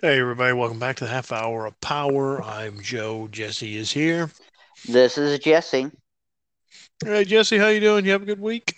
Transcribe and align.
Hey, 0.00 0.20
everybody, 0.20 0.52
welcome 0.52 0.78
back 0.78 0.94
to 0.96 1.04
the 1.04 1.10
half 1.10 1.32
hour 1.32 1.66
of 1.66 1.80
power. 1.80 2.40
I'm 2.44 2.80
Joe. 2.80 3.26
Jesse 3.32 3.76
is 3.76 3.90
here. 3.90 4.30
This 4.88 5.18
is 5.18 5.36
Jesse. 5.40 5.90
Hey, 7.04 7.24
Jesse, 7.24 7.58
how 7.58 7.66
you 7.66 7.80
doing? 7.80 8.04
You 8.04 8.12
have 8.12 8.22
a 8.22 8.26
good 8.26 8.38
week? 8.38 8.76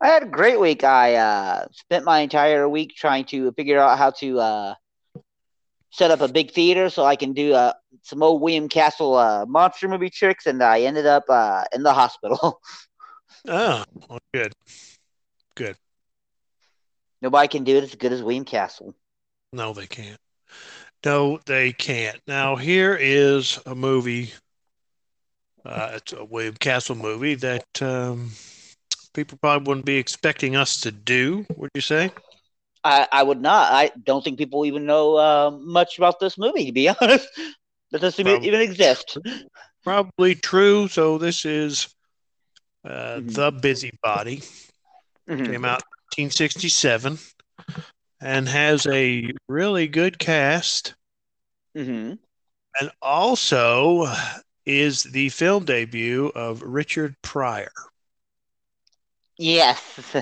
I 0.00 0.08
had 0.08 0.24
a 0.24 0.26
great 0.26 0.58
week. 0.58 0.82
I 0.82 1.14
uh, 1.14 1.66
spent 1.70 2.04
my 2.04 2.18
entire 2.18 2.68
week 2.68 2.96
trying 2.96 3.26
to 3.26 3.52
figure 3.52 3.78
out 3.78 3.96
how 3.96 4.10
to 4.10 4.40
uh, 4.40 4.74
set 5.90 6.10
up 6.10 6.20
a 6.20 6.26
big 6.26 6.50
theater 6.50 6.90
so 6.90 7.04
I 7.04 7.14
can 7.14 7.32
do 7.32 7.54
uh, 7.54 7.74
some 8.02 8.20
old 8.20 8.42
William 8.42 8.68
Castle 8.68 9.14
uh, 9.14 9.46
monster 9.46 9.86
movie 9.86 10.10
tricks, 10.10 10.46
and 10.46 10.64
I 10.64 10.80
ended 10.80 11.06
up 11.06 11.26
uh, 11.28 11.62
in 11.72 11.84
the 11.84 11.94
hospital. 11.94 12.60
Oh, 13.46 13.84
well, 14.08 14.18
good. 14.32 14.52
Good. 15.54 15.76
Nobody 17.22 17.46
can 17.46 17.62
do 17.62 17.76
it 17.76 17.84
as 17.84 17.94
good 17.94 18.12
as 18.12 18.20
William 18.20 18.44
Castle. 18.44 18.96
No, 19.52 19.72
they 19.72 19.86
can't. 19.86 20.18
No, 21.04 21.38
they 21.44 21.72
can't. 21.72 22.20
Now, 22.26 22.56
here 22.56 22.96
is 22.98 23.60
a 23.66 23.74
movie. 23.74 24.32
Uh, 25.64 25.92
it's 25.94 26.12
a 26.12 26.24
William 26.24 26.54
Castle 26.54 26.94
movie 26.94 27.34
that 27.36 27.82
um, 27.82 28.30
people 29.12 29.38
probably 29.40 29.68
wouldn't 29.68 29.86
be 29.86 29.96
expecting 29.96 30.56
us 30.56 30.80
to 30.80 30.90
do, 30.92 31.46
would 31.56 31.70
you 31.74 31.80
say? 31.80 32.10
I, 32.84 33.06
I 33.12 33.22
would 33.22 33.40
not. 33.40 33.72
I 33.72 33.90
don't 34.04 34.22
think 34.22 34.38
people 34.38 34.66
even 34.66 34.86
know 34.86 35.16
uh, 35.16 35.50
much 35.50 35.98
about 35.98 36.20
this 36.20 36.36
movie, 36.38 36.66
to 36.66 36.72
be 36.72 36.88
honest. 37.00 37.28
That 37.92 38.00
doesn't 38.00 38.24
Prob- 38.24 38.44
even 38.44 38.60
exist. 38.60 39.18
Probably 39.82 40.34
true. 40.34 40.88
So, 40.88 41.18
this 41.18 41.44
is 41.44 41.88
uh, 42.84 43.20
Mhm. 43.20 43.34
The 43.34 43.52
Busybody. 43.52 44.42
Mhm. 45.28 45.46
Came 45.46 45.64
out 45.64 45.82
1967 46.16 47.18
and 48.24 48.48
has 48.48 48.86
a 48.86 49.30
really 49.48 49.86
good 49.86 50.18
cast. 50.18 50.94
Mhm. 51.76 52.18
and 52.80 52.90
also 53.02 54.06
is 54.64 55.02
the 55.04 55.28
film 55.28 55.64
debut 55.64 56.26
of 56.34 56.62
Richard 56.62 57.14
Pryor. 57.22 57.70
Yes. 59.38 59.80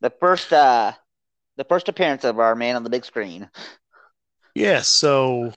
the 0.00 0.10
first 0.20 0.52
uh, 0.52 0.92
the 1.56 1.64
first 1.64 1.88
appearance 1.88 2.24
of 2.24 2.38
our 2.38 2.54
man 2.54 2.76
on 2.76 2.84
the 2.84 2.90
big 2.90 3.04
screen. 3.04 3.48
Yes, 4.54 4.88
so 4.88 5.52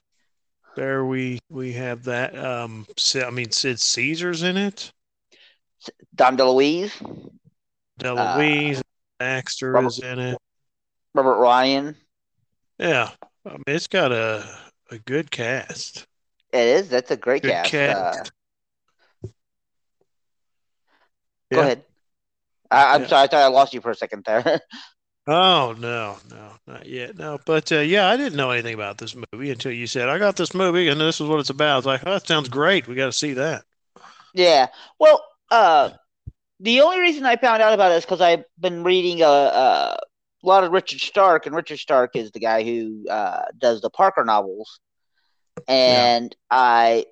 there 0.76 1.04
we 1.04 1.38
we 1.50 1.72
have 1.74 2.04
that. 2.04 2.36
Um, 2.38 2.86
I 3.14 3.30
mean, 3.30 3.50
Sid 3.50 3.80
Caesar's 3.80 4.42
in 4.42 4.56
it. 4.56 4.92
Dom 6.14 6.36
DeLuise, 6.36 6.92
DeLuise, 8.00 8.82
Baxter 9.18 9.72
Robert- 9.72 9.88
is 9.88 9.98
in 9.98 10.18
it. 10.18 10.38
Robert 11.14 11.38
Ryan. 11.38 11.96
Yeah, 12.78 13.10
I 13.46 13.50
mean, 13.50 13.62
it's 13.68 13.86
got 13.86 14.12
a 14.12 14.44
a 14.90 14.98
good 14.98 15.30
cast. 15.30 16.06
It 16.52 16.60
is. 16.66 16.88
That's 16.88 17.10
a 17.10 17.16
great 17.16 17.42
Good 17.42 17.52
cast. 17.52 17.72
cast. 17.72 17.98
Uh, 17.98 18.24
Yeah. 21.50 21.56
Go 21.56 21.60
ahead. 21.62 21.84
I, 22.70 22.94
I'm 22.94 23.02
Yeah. 23.02 23.08
sorry. 23.08 23.22
I 23.24 23.26
thought 23.28 23.42
I 23.42 23.46
lost 23.48 23.74
you 23.74 23.80
for 23.80 23.90
a 23.90 23.94
second 23.94 24.24
there. 24.24 24.60
Oh 25.26 25.74
no, 25.78 26.18
no, 26.30 26.52
not 26.66 26.86
yet. 26.86 27.16
No, 27.16 27.38
but 27.46 27.70
uh, 27.72 27.78
yeah, 27.80 28.08
I 28.08 28.16
didn't 28.16 28.36
know 28.36 28.50
anything 28.50 28.74
about 28.74 28.98
this 28.98 29.14
movie 29.32 29.50
until 29.50 29.72
you 29.72 29.86
said 29.86 30.08
I 30.10 30.18
got 30.18 30.36
this 30.36 30.52
movie 30.54 30.88
and 30.88 31.00
this 31.00 31.18
is 31.20 31.26
what 31.26 31.40
it's 31.40 31.48
about. 31.50 31.72
I 31.72 31.76
was 31.76 31.86
like, 31.86 32.02
oh, 32.06 32.12
that 32.12 32.26
sounds 32.26 32.48
great. 32.50 32.86
We 32.86 32.94
got 32.94 33.06
to 33.06 33.12
see 33.12 33.32
that. 33.34 33.64
yeah. 34.34 34.68
Well, 34.98 35.24
uh, 35.50 35.90
the 36.60 36.82
only 36.82 37.00
reason 37.00 37.26
I 37.26 37.36
found 37.36 37.62
out 37.62 37.74
about 37.74 37.92
it 37.92 37.96
is 37.96 38.04
because 38.04 38.20
I've 38.22 38.44
been 38.60 38.84
reading 38.84 39.22
a, 39.22 39.26
a 39.26 39.98
lot 40.46 40.64
of 40.64 40.72
Richard 40.72 41.00
Stark, 41.00 41.46
and 41.46 41.54
Richard 41.54 41.78
Stark 41.78 42.16
is 42.16 42.30
the 42.30 42.40
guy 42.40 42.62
who 42.62 43.08
uh, 43.08 43.42
does 43.58 43.80
the 43.80 43.90
Parker 43.90 44.24
novels. 44.24 44.80
And 45.68 46.34
I 46.50 47.06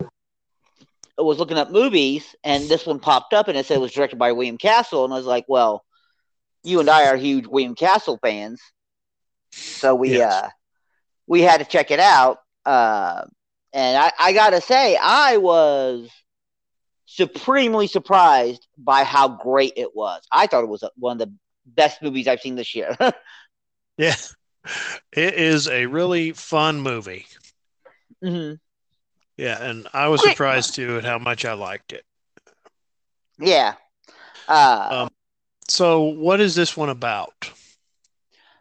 was 1.17 1.39
looking 1.39 1.59
up 1.59 1.71
movies, 1.71 2.35
and 2.45 2.69
this 2.69 2.87
one 2.87 2.99
popped 3.01 3.33
up, 3.33 3.49
and 3.49 3.57
it 3.57 3.67
said 3.67 3.77
it 3.77 3.81
was 3.81 3.93
directed 3.93 4.19
by 4.19 4.33
William 4.33 4.59
Castle, 4.59 5.05
and 5.05 5.13
I 5.13 5.17
was 5.17 5.27
like, 5.27 5.45
well, 5.49 5.85
you 6.65 6.81
and 6.81 6.89
I 6.89 7.07
are 7.07 7.17
huge 7.17 7.47
William 7.47 7.75
Castle 7.75 8.19
fans, 8.23 8.61
so 9.73 9.95
we 9.95 10.11
Yes. 10.11 10.33
uh, 10.33 10.49
we 11.27 11.43
had 11.43 11.59
to 11.59 11.65
check 11.65 11.91
it 11.91 12.01
out. 12.01 12.39
Uh, 12.65 13.25
and 13.73 13.97
I, 13.97 14.13
I 14.19 14.33
gotta 14.33 14.61
say, 14.61 14.97
I 15.01 15.39
was 15.39 16.11
supremely 17.07 17.87
surprised 17.87 18.67
by 18.79 19.05
how 19.05 19.29
great 19.29 19.75
it 19.77 19.95
was. 19.95 20.23
I 20.31 20.47
thought 20.47 20.65
it 20.65 20.69
was 20.69 20.85
one 20.97 21.21
of 21.21 21.29
the 21.29 21.35
best 21.67 22.03
movies 22.03 22.27
I've 22.29 22.41
seen 22.41 22.57
this 22.57 22.75
year. 22.75 22.97
Yeah, 23.97 24.17
it 25.13 25.35
is 25.35 25.69
a 25.69 25.87
really 25.87 26.33
fun 26.33 26.81
movie. 26.81 27.27
hmm 28.23 28.55
Yeah, 29.37 29.63
and 29.63 29.89
I 29.93 30.09
was 30.09 30.23
surprised 30.23 30.75
too 30.75 30.99
at 30.99 31.05
how 31.05 31.19
much 31.19 31.45
I 31.45 31.53
liked 31.55 31.93
it. 31.93 32.05
Yeah. 33.39 33.75
Uh, 34.49 34.95
Um, 34.95 35.09
So, 35.69 36.01
what 36.03 36.41
is 36.41 36.55
this 36.55 36.77
one 36.77 36.89
about? 36.91 37.51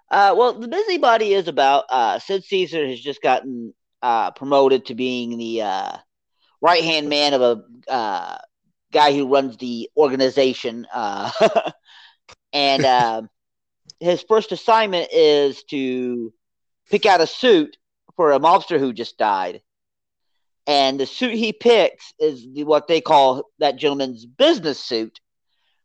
uh, 0.09 0.33
well, 0.37 0.53
the 0.53 0.67
busybody 0.67 1.33
is 1.33 1.47
about 1.47 1.85
uh, 1.89 2.19
Sid 2.19 2.43
Caesar 2.45 2.87
has 2.87 2.99
just 2.99 3.21
gotten 3.21 3.73
uh, 4.01 4.31
promoted 4.31 4.85
to 4.87 4.95
being 4.95 5.37
the 5.37 5.61
uh, 5.61 5.97
right 6.61 6.83
hand 6.83 7.09
man 7.09 7.33
of 7.33 7.41
a 7.41 7.63
uh, 7.91 8.37
guy 8.91 9.13
who 9.13 9.27
runs 9.27 9.57
the 9.57 9.89
organization, 9.97 10.87
uh, 10.93 11.31
and 12.53 12.85
uh, 12.85 13.21
his 13.99 14.23
first 14.27 14.51
assignment 14.51 15.09
is 15.13 15.63
to 15.65 16.33
pick 16.89 17.05
out 17.05 17.21
a 17.21 17.27
suit 17.27 17.77
for 18.15 18.31
a 18.31 18.39
mobster 18.39 18.79
who 18.79 18.93
just 18.93 19.17
died. 19.17 19.61
And 20.67 20.99
the 20.99 21.05
suit 21.05 21.33
he 21.33 21.53
picks 21.53 22.13
is 22.19 22.45
the, 22.53 22.63
what 22.63 22.87
they 22.87 23.01
call 23.01 23.49
that 23.59 23.77
gentleman's 23.77 24.25
business 24.25 24.79
suit, 24.79 25.19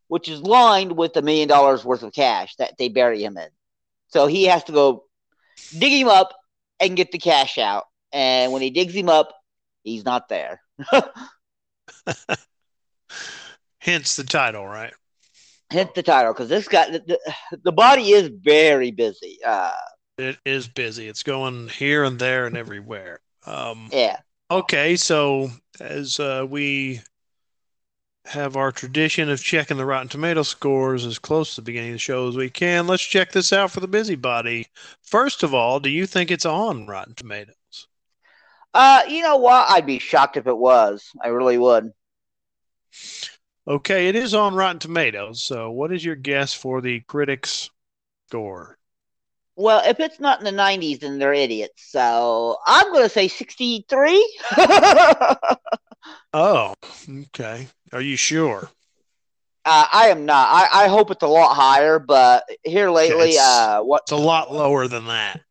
which 0.07 0.29
is 0.29 0.41
lined 0.41 0.95
with 0.95 1.15
a 1.17 1.21
million 1.21 1.47
dollars 1.47 1.83
worth 1.83 2.03
of 2.03 2.13
cash 2.13 2.55
that 2.57 2.77
they 2.77 2.89
bury 2.89 3.23
him 3.23 3.37
in. 3.37 3.49
So 4.09 4.27
he 4.27 4.45
has 4.45 4.63
to 4.65 4.71
go 4.71 5.05
dig 5.77 5.91
him 5.91 6.07
up 6.07 6.33
and 6.79 6.95
get 6.95 7.11
the 7.11 7.17
cash 7.17 7.57
out. 7.57 7.85
And 8.11 8.51
when 8.51 8.61
he 8.61 8.69
digs 8.69 8.93
him 8.93 9.09
up, 9.09 9.33
he's 9.83 10.05
not 10.05 10.29
there. 10.29 10.61
Hence 13.79 14.15
the 14.15 14.23
title, 14.23 14.65
right? 14.65 14.93
Hence 15.69 15.91
the 15.95 16.03
title, 16.03 16.33
because 16.33 16.49
this 16.49 16.67
guy, 16.67 16.89
the, 16.89 16.99
the, 16.99 17.57
the 17.63 17.71
body 17.71 18.11
is 18.11 18.29
very 18.41 18.91
busy. 18.91 19.39
Uh, 19.45 19.73
It 20.17 20.37
is 20.45 20.67
busy. 20.67 21.07
It's 21.07 21.23
going 21.23 21.67
here 21.69 22.03
and 22.03 22.17
there 22.17 22.45
and 22.45 22.55
everywhere. 22.55 23.19
Um, 23.45 23.89
yeah. 23.91 24.17
okay, 24.49 24.95
so 24.95 25.49
as 25.79 26.19
uh, 26.19 26.45
we 26.49 27.01
have 28.25 28.57
our 28.57 28.71
tradition 28.71 29.29
of 29.29 29.41
checking 29.41 29.77
the 29.77 29.85
Rotten 29.85 30.09
Tomato 30.09 30.43
scores 30.43 31.05
as 31.05 31.19
close 31.19 31.55
to 31.55 31.61
the 31.61 31.65
beginning 31.65 31.91
of 31.91 31.95
the 31.95 31.99
show 31.99 32.27
as 32.27 32.35
we 32.35 32.49
can, 32.49 32.87
let's 32.87 33.03
check 33.03 33.31
this 33.31 33.53
out 33.53 33.71
for 33.71 33.79
the 33.79 33.87
busybody. 33.87 34.67
First 35.01 35.43
of 35.43 35.53
all, 35.53 35.79
do 35.79 35.89
you 35.89 36.05
think 36.05 36.29
it's 36.31 36.45
on 36.45 36.87
Rotten 36.87 37.13
Tomatoes? 37.13 37.55
Uh, 38.73 39.01
you 39.07 39.21
know 39.21 39.37
what? 39.37 39.69
I'd 39.69 39.85
be 39.85 39.99
shocked 39.99 40.37
if 40.37 40.45
it 40.45 40.57
was. 40.57 41.09
I 41.23 41.29
really 41.29 41.57
would. 41.57 41.91
Okay, 43.67 44.07
it 44.07 44.15
is 44.15 44.33
on 44.33 44.55
Rotten 44.55 44.79
Tomatoes. 44.79 45.43
So, 45.43 45.71
what 45.71 45.91
is 45.91 46.03
your 46.05 46.15
guess 46.15 46.53
for 46.53 46.79
the 46.81 47.01
critics' 47.01 47.69
score? 48.29 48.77
Well, 49.57 49.81
if 49.85 49.99
it's 49.99 50.19
not 50.19 50.39
in 50.39 50.45
the 50.45 50.51
90s, 50.61 50.99
then 50.99 51.17
they're 51.17 51.33
idiots. 51.33 51.89
So 51.91 52.57
I'm 52.67 52.91
going 52.93 53.03
to 53.03 53.09
say 53.09 53.27
63. 53.27 54.37
Oh, 56.33 56.73
okay. 57.09 57.67
Are 57.91 58.01
you 58.01 58.15
sure? 58.15 58.69
Uh, 59.65 59.85
I 59.91 60.07
am 60.09 60.25
not. 60.25 60.47
I, 60.49 60.83
I 60.83 60.87
hope 60.87 61.09
it's 61.09 61.23
a 61.23 61.27
lot 61.27 61.55
higher, 61.55 61.99
but 61.99 62.43
here 62.63 62.89
lately, 62.91 63.29
it's- 63.31 63.37
uh, 63.39 63.81
what? 63.81 64.03
It's 64.03 64.11
a 64.11 64.15
lot 64.17 64.53
lower 64.53 64.87
than 64.87 65.07
that. 65.07 65.41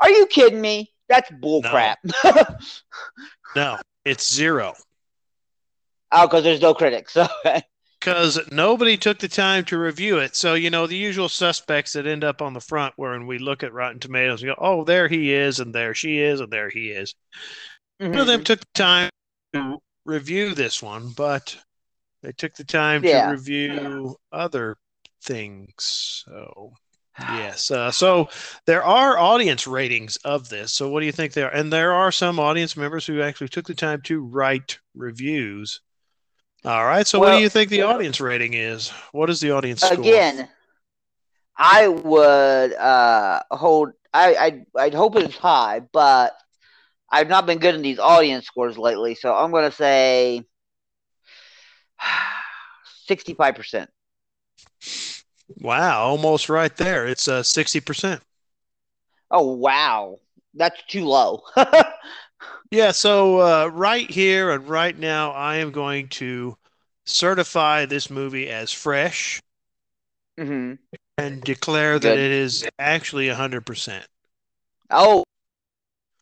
Are 0.00 0.10
you 0.10 0.26
kidding 0.26 0.60
me? 0.60 0.92
That's 1.08 1.30
bullcrap. 1.32 1.96
No, 3.56 3.78
it's 4.04 4.32
zero. 4.32 4.74
Oh, 6.12 6.26
because 6.26 6.44
there's 6.44 6.60
no 6.60 6.74
critics. 6.74 7.16
Because 8.00 8.40
nobody 8.50 8.96
took 8.96 9.18
the 9.18 9.28
time 9.28 9.62
to 9.66 9.76
review 9.76 10.20
it. 10.20 10.34
So, 10.34 10.54
you 10.54 10.70
know, 10.70 10.86
the 10.86 10.96
usual 10.96 11.28
suspects 11.28 11.92
that 11.92 12.06
end 12.06 12.24
up 12.24 12.40
on 12.40 12.54
the 12.54 12.60
front 12.60 12.94
where 12.96 13.10
when 13.10 13.26
we 13.26 13.38
look 13.38 13.62
at 13.62 13.74
Rotten 13.74 14.00
Tomatoes, 14.00 14.42
we 14.42 14.48
go, 14.48 14.54
oh, 14.56 14.84
there 14.84 15.06
he 15.06 15.34
is, 15.34 15.60
and 15.60 15.74
there 15.74 15.94
she 15.94 16.18
is, 16.18 16.40
and 16.40 16.50
there 16.50 16.70
he 16.70 16.88
is. 16.92 17.14
None 17.98 18.16
of 18.16 18.26
them 18.26 18.40
Mhm. 18.40 18.44
took 18.46 18.60
the 18.60 18.66
time 18.72 19.10
to 19.52 19.76
review 20.06 20.54
this 20.54 20.82
one, 20.82 21.10
but 21.10 21.58
they 22.22 22.32
took 22.32 22.54
the 22.54 22.64
time 22.64 23.04
Yeah. 23.04 23.26
to 23.26 23.32
review 23.32 24.16
other 24.32 24.78
things. 25.22 26.24
So, 26.24 26.72
yes. 27.34 27.70
Uh, 27.70 27.90
so 27.90 28.30
there 28.64 28.82
are 28.82 29.18
audience 29.18 29.66
ratings 29.66 30.16
of 30.24 30.48
this. 30.48 30.72
So, 30.72 30.88
what 30.88 31.00
do 31.00 31.06
you 31.06 31.12
think 31.12 31.34
there? 31.34 31.54
And 31.54 31.70
there 31.70 31.92
are 31.92 32.10
some 32.10 32.40
audience 32.40 32.78
members 32.78 33.04
who 33.06 33.20
actually 33.20 33.48
took 33.50 33.66
the 33.66 33.74
time 33.74 34.00
to 34.04 34.22
write 34.22 34.78
reviews. 34.94 35.82
All 36.64 36.84
right. 36.84 37.06
So, 37.06 37.18
what 37.18 37.32
do 37.32 37.40
you 37.40 37.48
think 37.48 37.70
the 37.70 37.82
audience 37.82 38.20
rating 38.20 38.54
is? 38.54 38.90
What 39.12 39.30
is 39.30 39.40
the 39.40 39.50
audience 39.52 39.82
score? 39.82 40.04
Again, 40.04 40.48
I 41.56 41.88
would 41.88 42.72
uh, 42.74 43.42
hold 43.50 43.92
I 44.12 44.64
I 44.76 44.82
I'd 44.82 44.94
hope 44.94 45.16
it's 45.16 45.36
high, 45.36 45.80
but 45.92 46.34
I've 47.10 47.28
not 47.28 47.46
been 47.46 47.58
good 47.58 47.74
in 47.74 47.82
these 47.82 47.98
audience 47.98 48.46
scores 48.46 48.78
lately, 48.78 49.14
so 49.14 49.34
I'm 49.34 49.50
gonna 49.52 49.72
say 49.72 50.44
sixty-five 53.06 53.54
percent. 53.54 53.90
Wow, 55.60 56.02
almost 56.02 56.48
right 56.48 56.74
there. 56.76 57.06
It's 57.06 57.26
uh 57.28 57.42
sixty 57.42 57.80
percent. 57.80 58.22
Oh 59.30 59.52
wow, 59.54 60.18
that's 60.54 60.80
too 60.88 61.04
low. 61.04 61.42
yeah, 62.70 62.92
so 62.92 63.40
uh, 63.40 63.66
right 63.66 64.08
here 64.10 64.50
and 64.50 64.68
right 64.68 64.96
now, 64.96 65.32
I 65.32 65.56
am 65.56 65.70
going 65.70 66.08
to 66.08 66.56
certify 67.04 67.86
this 67.86 68.10
movie 68.10 68.48
as 68.48 68.72
fresh 68.72 69.42
mm-hmm. 70.38 70.74
and 71.18 71.42
declare 71.42 71.94
Good. 71.94 72.02
that 72.02 72.18
it 72.18 72.30
is 72.30 72.66
actually 72.78 73.28
hundred 73.28 73.66
percent. 73.66 74.06
Oh, 74.90 75.24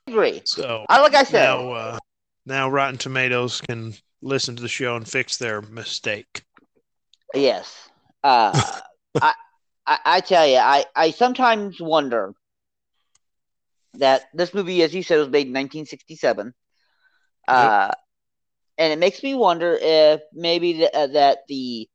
I 0.07 0.11
agree. 0.11 0.43
So, 0.45 0.87
I 0.89 1.01
like 1.01 1.15
I 1.15 1.25
said, 1.25 1.43
now, 1.43 1.73
uh, 1.73 1.99
now 2.47 2.71
Rotten 2.71 2.99
Tomatoes 2.99 3.61
can 3.61 3.95
listen 4.23 4.57
to 4.57 4.63
the 4.63 4.69
show 4.69 4.97
and 4.97 5.07
fix 5.07 5.37
their 5.37 5.63
mistake. 5.63 6.43
Yes. 7.35 7.89
Uh, 8.25 8.53
I, 9.21 9.35
I, 9.87 9.99
I 10.05 10.21
tell 10.21 10.47
you, 10.47 10.57
I, 10.57 10.85
I 10.97 11.11
sometimes 11.11 11.81
wonder 11.81 12.35
that 13.95 14.23
this 14.35 14.55
movie, 14.55 14.83
as 14.83 14.95
you 14.95 15.03
said, 15.03 15.19
was 15.19 15.29
made 15.29 15.47
in 15.47 15.53
1967. 15.53 16.55
Uh, 17.47 17.91
and 18.77 18.93
it 18.93 18.99
makes 18.99 19.23
me 19.23 19.35
wonder 19.35 19.77
if 19.81 20.21
maybe 20.33 20.75
th- 20.75 20.91
uh, 20.95 21.07
that 21.09 21.39
the 21.49 21.89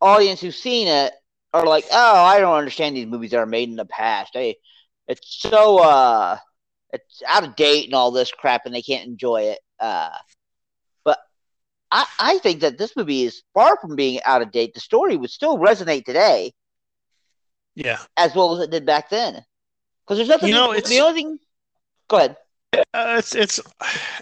audience 0.00 0.40
who's 0.40 0.60
seen 0.60 0.88
it 0.88 1.12
are 1.52 1.66
like, 1.66 1.84
oh, 1.90 2.14
I 2.24 2.40
don't 2.40 2.56
understand 2.56 2.96
these 2.96 3.06
movies 3.06 3.32
that 3.32 3.38
are 3.38 3.46
made 3.46 3.68
in 3.68 3.76
the 3.76 3.84
past. 3.84 4.32
They, 4.34 4.56
it's 5.08 5.40
so 5.40 5.78
uh, 5.78 6.38
it's 6.92 7.22
out 7.26 7.44
of 7.44 7.56
date 7.56 7.86
and 7.86 7.94
all 7.94 8.10
this 8.10 8.32
crap, 8.32 8.66
and 8.66 8.74
they 8.74 8.82
can't 8.82 9.06
enjoy 9.08 9.42
it. 9.42 9.58
Uh, 9.78 10.16
but 11.04 11.18
I, 11.90 12.06
I 12.18 12.38
think 12.38 12.60
that 12.60 12.78
this 12.78 12.96
movie 12.96 13.24
is 13.24 13.42
far 13.54 13.76
from 13.80 13.96
being 13.96 14.20
out 14.24 14.42
of 14.42 14.52
date. 14.52 14.74
The 14.74 14.80
story 14.80 15.16
would 15.16 15.30
still 15.30 15.58
resonate 15.58 16.04
today. 16.04 16.52
Yeah, 17.74 17.98
as 18.16 18.34
well 18.34 18.56
as 18.56 18.62
it 18.64 18.70
did 18.70 18.86
back 18.86 19.10
then. 19.10 19.44
Because 20.10 20.26
there's 20.26 20.28
nothing. 20.28 20.48
You 20.48 20.54
know, 20.56 20.72
it's 20.72 20.90
the 20.90 20.98
only 21.02 21.22
thing. 21.22 21.38
Go 22.08 22.16
ahead. 22.16 22.36
Uh, 22.72 23.14
it's 23.18 23.32
it's 23.36 23.60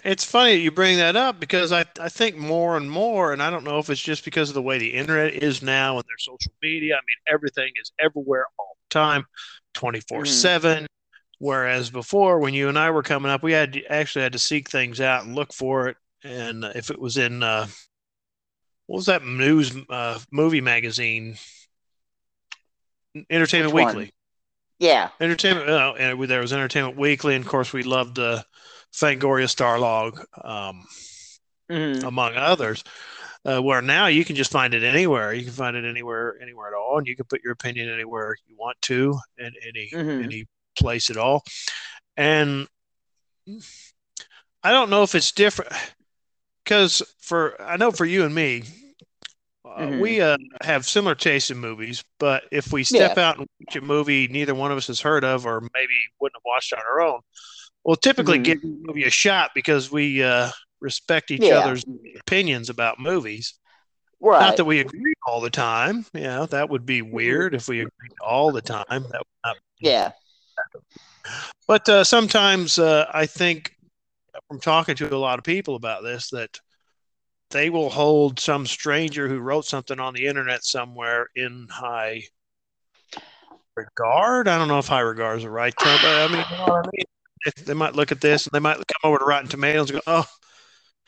it's 0.03 0.23
funny 0.23 0.53
you 0.53 0.69
bring 0.69 0.97
that 0.97 1.15
up 1.15 1.39
because 1.39 1.71
I 1.71 1.83
I 1.99 2.09
think 2.09 2.37
more 2.37 2.77
and 2.77 2.91
more, 2.91 3.33
and 3.33 3.41
I 3.41 3.49
don't 3.49 3.63
know 3.63 3.79
if 3.79 3.89
it's 3.89 3.99
just 3.99 4.23
because 4.23 4.49
of 4.49 4.53
the 4.53 4.61
way 4.61 4.77
the 4.77 4.93
internet 4.93 5.33
is 5.33 5.63
now 5.63 5.95
and 5.95 6.03
their 6.07 6.19
social 6.19 6.51
media. 6.61 6.93
I 6.93 6.99
mean, 6.99 7.17
everything 7.33 7.71
is 7.81 7.91
everywhere 7.99 8.45
all 8.59 8.77
the 8.87 8.93
time, 8.93 9.25
twenty 9.73 9.99
four 10.01 10.27
seven. 10.27 10.85
Whereas 11.39 11.89
before, 11.89 12.37
when 12.37 12.53
you 12.53 12.69
and 12.69 12.77
I 12.77 12.91
were 12.91 13.01
coming 13.01 13.31
up, 13.31 13.41
we 13.41 13.53
had 13.53 13.73
to, 13.73 13.83
actually 13.85 14.21
had 14.21 14.33
to 14.33 14.39
seek 14.39 14.69
things 14.69 15.01
out 15.01 15.25
and 15.25 15.33
look 15.33 15.53
for 15.53 15.87
it. 15.87 15.97
And 16.23 16.65
if 16.75 16.91
it 16.91 16.99
was 16.99 17.17
in 17.17 17.41
uh, 17.41 17.65
what 18.85 18.97
was 18.97 19.07
that 19.07 19.25
news 19.25 19.75
uh, 19.89 20.19
movie 20.31 20.61
magazine, 20.61 21.37
Entertainment 23.31 23.73
Weekly. 23.73 24.11
Yeah, 24.79 25.09
Entertainment. 25.19 25.69
Uh, 25.69 25.93
and 25.97 26.29
there 26.29 26.41
was 26.41 26.53
Entertainment 26.53 26.97
Weekly, 26.97 27.35
and 27.35 27.43
of 27.43 27.51
course 27.51 27.73
we 27.73 27.83
loved 27.83 28.17
uh, 28.17 28.41
Fangoria 28.93 29.47
Starlog, 29.47 30.19
um, 30.43 30.85
mm-hmm. 31.69 32.05
among 32.05 32.35
others. 32.35 32.83
Uh, 33.45 33.61
where 33.61 33.81
now 33.81 34.07
you 34.07 34.25
can 34.25 34.35
just 34.35 34.51
find 34.51 34.73
it 34.73 34.83
anywhere. 34.83 35.33
You 35.33 35.45
can 35.45 35.53
find 35.53 35.77
it 35.77 35.85
anywhere, 35.85 36.37
anywhere 36.41 36.67
at 36.67 36.73
all, 36.73 36.97
and 36.97 37.07
you 37.07 37.15
can 37.15 37.25
put 37.25 37.41
your 37.41 37.53
opinion 37.53 37.89
anywhere 37.89 38.35
you 38.47 38.55
want 38.57 38.75
to, 38.83 39.17
in 39.37 39.51
any 39.65 39.89
mm-hmm. 39.93 40.23
any 40.23 40.45
place 40.77 41.09
at 41.09 41.15
all. 41.15 41.43
And 42.17 42.67
I 44.61 44.71
don't 44.71 44.89
know 44.89 45.03
if 45.03 45.15
it's 45.15 45.31
different 45.31 45.71
because 46.63 47.01
for 47.19 47.59
I 47.61 47.77
know 47.77 47.91
for 47.91 48.05
you 48.05 48.25
and 48.25 48.35
me, 48.35 48.63
mm-hmm. 49.79 49.99
we 49.99 50.21
uh, 50.21 50.37
have 50.61 50.85
similar 50.85 51.15
tastes 51.15 51.51
in 51.51 51.57
movies, 51.57 52.03
but 52.19 52.43
if 52.51 52.71
we 52.71 52.83
step 52.83 53.17
yeah. 53.17 53.29
out 53.29 53.37
and 53.37 53.47
watch 53.59 53.75
a 53.75 53.81
movie 53.81 54.27
neither 54.27 54.53
one 54.55 54.71
of 54.71 54.77
us 54.77 54.87
has 54.87 54.99
heard 54.99 55.23
of 55.23 55.45
or 55.45 55.61
maybe 55.73 55.93
wouldn't 56.19 56.35
have 56.35 56.43
watched 56.45 56.73
on 56.73 56.79
our 56.79 57.01
own, 57.01 57.21
we'll 57.83 57.95
typically 57.95 58.35
mm-hmm. 58.35 58.43
give 58.43 58.61
the 58.61 58.77
movie 58.81 59.03
a 59.05 59.09
shot 59.09 59.51
because 59.55 59.91
we 59.91 60.23
uh, 60.23 60.49
respect 60.81 61.31
each 61.31 61.41
yeah. 61.41 61.59
other's 61.59 61.85
opinions 62.19 62.69
about 62.69 62.99
movies. 62.99 63.55
Right. 64.21 64.41
Not 64.41 64.57
that 64.57 64.65
we 64.65 64.81
agree 64.81 65.13
all 65.25 65.39
the 65.39 65.49
time. 65.49 66.05
Yeah, 66.13 66.45
that 66.49 66.69
would 66.69 66.85
be 66.85 67.01
mm-hmm. 67.01 67.15
weird 67.15 67.55
if 67.55 67.67
we 67.67 67.79
agreed 67.79 68.13
all 68.21 68.51
the 68.51 68.61
time. 68.61 68.85
That 68.89 69.01
would 69.01 69.45
not 69.45 69.57
yeah. 69.79 70.11
But 71.67 71.87
uh, 71.87 72.03
sometimes 72.03 72.79
uh, 72.79 73.05
I 73.13 73.25
think 73.25 73.71
from 74.47 74.59
talking 74.59 74.95
to 74.95 75.13
a 75.13 75.17
lot 75.17 75.39
of 75.39 75.45
people 75.45 75.75
about 75.75 76.03
this 76.03 76.29
that 76.31 76.59
they 77.49 77.69
will 77.69 77.89
hold 77.89 78.39
some 78.39 78.65
stranger 78.65 79.27
who 79.27 79.39
wrote 79.39 79.65
something 79.65 79.99
on 79.99 80.13
the 80.13 80.27
internet 80.27 80.63
somewhere 80.63 81.27
in 81.35 81.67
high 81.69 82.23
regard. 83.75 84.47
I 84.47 84.57
don't 84.57 84.67
know 84.67 84.79
if 84.79 84.87
high 84.87 84.99
regard 84.99 85.37
is 85.37 85.43
the 85.43 85.49
right 85.49 85.73
term, 85.77 85.97
but 86.01 86.17
I 86.17 86.27
mean, 86.27 86.43
you 86.49 86.57
know 86.57 86.63
what 86.63 86.85
I 86.85 86.89
mean? 86.93 87.65
They 87.65 87.73
might 87.73 87.95
look 87.95 88.11
at 88.11 88.21
this 88.21 88.45
and 88.45 88.51
they 88.51 88.59
might 88.59 88.75
come 88.75 88.85
over 89.03 89.17
to 89.17 89.25
Rotten 89.25 89.49
Tomatoes 89.49 89.89
and 89.89 89.99
go, 89.99 90.03
"Oh, 90.07 90.25